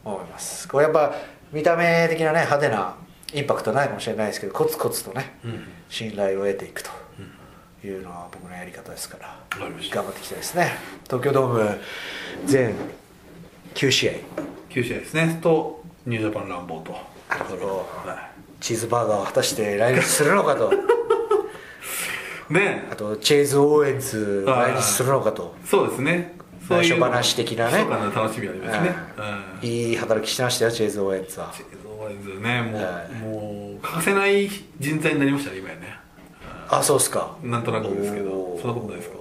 [0.03, 0.68] 思います。
[0.68, 1.16] これやっぱ
[1.51, 2.97] 見た目的なね派手な
[3.34, 5.63] インパクトないかもしれないですけどコツコツとねうん。
[5.89, 6.91] 信頼を得ていくと
[7.86, 10.72] いうのは僕のやり方ですから頑張っていきたいですね。
[11.06, 11.80] 東京ドーム
[12.46, 12.74] 全
[13.74, 14.14] 9試合。
[14.70, 15.40] 9試合ですね。
[15.42, 16.92] とニュージャパンランボーと。
[17.30, 17.68] なるほど。
[18.06, 18.30] は
[18.60, 20.72] チーズバーガーを果たして来日するのかと。
[20.74, 20.78] い
[22.54, 22.88] ね。
[22.92, 25.56] あとチェーズ・オーエンズ来日するのかと。
[25.66, 26.36] そうですね。
[26.70, 27.80] 内緒話的なね。
[27.80, 28.96] そうかな楽しみありますね。
[29.62, 29.70] うん。
[29.70, 31.52] いい働きしてましたよチェーズ・オーエンズは。
[31.56, 33.14] チェーズオーエンズねもう,、はい。
[33.20, 36.05] もう欠かせない人材になりましたね今やね
[36.70, 37.38] あそうっすか。
[37.43, 39.16] なんとなくですけどそんなことないですか？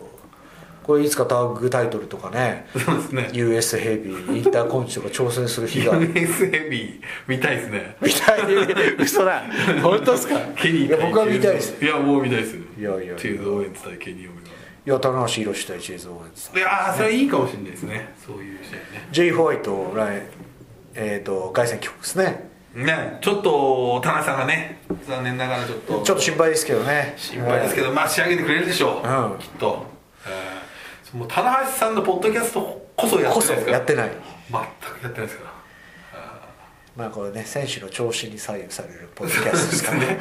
[0.84, 3.30] これいつかタッグタイトルとかねそうですね。
[3.32, 5.96] US ヘビーインターコンチとか挑戦する日が。
[5.96, 7.96] US ヘビー見たいですね。
[8.02, 8.94] 見たい。
[8.98, 9.44] 嘘だ。
[9.82, 10.38] 本当ですか？
[10.56, 11.82] ケニーいや僕は見たいです。
[11.82, 13.16] いやもう見たいですいやいやいや。
[13.16, 14.90] チーズオーエンズ対ケニーオメい。
[14.90, 18.14] や棚橋宏対チェーズ・オーエンズガいやーそれいいかもしれないですね。
[18.26, 18.82] そういう試合ね。
[19.12, 19.32] J.
[19.32, 20.22] ホワイト来
[20.96, 26.02] えー、と凱旋帰国ですねねちょっと田中さんがね残念ながらちょっと。
[26.02, 27.14] ちょっと心配ですけどね。
[27.16, 29.38] 心配ですけど、まあ仕上げてくれるでしょう、うん。
[29.38, 29.86] きっと、
[30.26, 30.64] えー
[31.16, 33.70] もう棚橋さんのポッドキャストこそやってないですか？
[33.70, 34.10] らやってない。
[34.10, 35.53] 全くやってないですから
[36.96, 40.18] まあこれね選手の調子に左右されるポッドキャストですからね。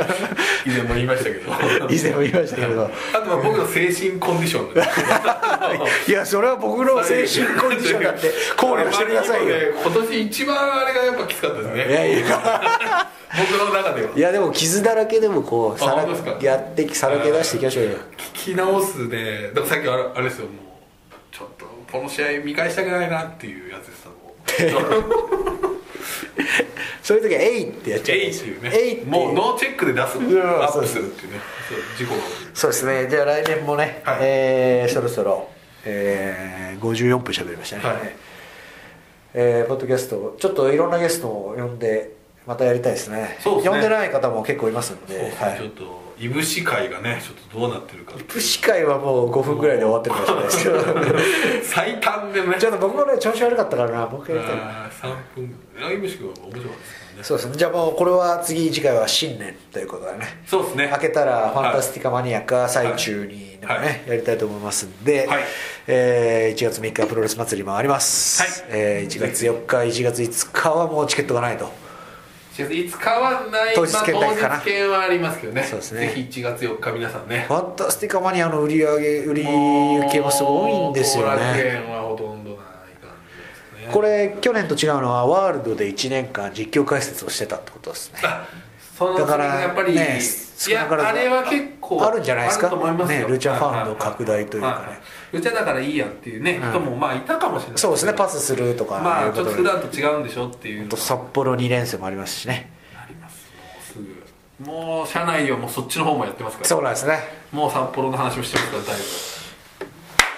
[0.64, 1.52] 以前も言いましたけど。
[1.90, 2.90] 以前も言いましたけど。
[3.12, 4.72] あとは僕の精神コンディション
[6.08, 9.56] いやそれは僕の精神コンディションだって 考慮してくださいよ。
[9.84, 11.86] 今年一番あれがやっぱきつかったですね。
[11.86, 13.10] いやいや。
[13.38, 14.08] 僕の中では。
[14.16, 16.06] いやでも傷だらけでもこうさら
[16.40, 17.90] やってさらけ出していきましょうよ。
[18.16, 20.56] 聞き直すでだからさっきあれあれですよもう。
[21.30, 24.06] ちょっとこの試合見返したくないなっていうやつです
[27.06, 28.18] そういう時は「えい!」ってやっちゃう。
[28.18, 29.02] えいっていうね。
[29.06, 30.18] もうノーチェックで出す。
[30.18, 31.40] アんップするっていうね。
[31.68, 33.06] そう事故がそうですね。
[33.08, 34.18] じゃあ来年もね、はい。
[34.22, 35.48] えーそろそろ、
[35.84, 38.16] えー、54分喋りましたね、はい。
[39.34, 42.10] えーポッドキャストちょっといろんなゲストを呼んで
[42.44, 43.38] またやりたいですね。
[43.40, 43.70] そうですね。
[43.70, 45.32] 呼んでない方も結構いますんで。
[45.58, 50.80] ちょっといぶし会がねちょっとどうなってるかプシ会はもう5分ぐらいで終わってるかもしれな。
[50.80, 51.18] いですけど
[51.62, 52.56] 最短でね。
[52.58, 54.06] ちょっと僕もね調子悪かったからな。
[54.06, 54.62] 僕やりたいな。
[54.86, 57.56] あー3分は面白かったですそうですね。
[57.56, 60.26] じゃあもうこれは次次回は新年ということでね。
[60.46, 60.88] そうですね。
[60.88, 64.08] 開けたらファンタスティカマニアか最中にでもね、はい。
[64.08, 65.42] やりたいと思いますんで、はい。
[65.86, 68.70] えー1月3日プロレス祭りもあります、はい。
[68.70, 71.64] えー1月4日1月5日はもうチケットがないと。
[72.52, 73.74] 4月5日はない。
[73.74, 74.48] 当日券だけかな。
[74.48, 75.62] まあ当日券はありますけどね。
[75.62, 76.00] そうですね。
[76.00, 77.46] ぜひ1月4日皆さんね。
[77.48, 81.82] ファンタスティカマニアの売り上げ売り受けもすごいんですよね
[83.86, 83.92] ね。
[83.92, 88.20] これ去年と違うのはワールドで1年間実況解説をしてたってことですね。
[88.24, 88.46] あ
[88.96, 90.20] そのだからやっぱり、ねいや
[90.58, 92.68] 少なからずあれは結構あるんじゃないですか？
[92.68, 93.20] あると思いますよ。
[93.20, 94.72] ねルチャファンの拡大というかね。
[94.72, 94.96] ははは
[95.32, 96.70] ルチャだからいいやっていうね、うん。
[96.70, 97.78] 人もまあいたかもしれない。
[97.78, 102.70] そうですねパスするとかまあちょっと普で段と違うんでしょっていう札幌2連戦もありますしね。
[102.94, 104.64] ありますもうすぐ。
[104.64, 106.68] もう社内はもうそっちの方もやってますから。
[106.68, 107.18] そうなんですね。
[107.52, 109.02] もう札幌の話もしてますからだいぶ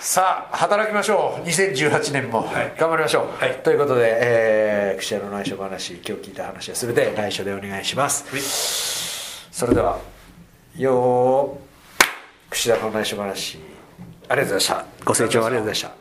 [0.00, 1.46] さあ働きましょう。
[1.46, 2.74] 2018年も、はい。
[2.78, 3.54] 頑張りましょう、はい。
[3.62, 8.28] ということで、えー、串屋の内緒話今日聞いた話は全て内緒でお願いします。
[8.30, 8.40] はい。
[8.40, 9.98] それでは
[10.76, 13.58] よー串田の内緒話。
[14.28, 15.04] ありがとうございました。
[15.04, 15.97] ご清聴ありがとうございました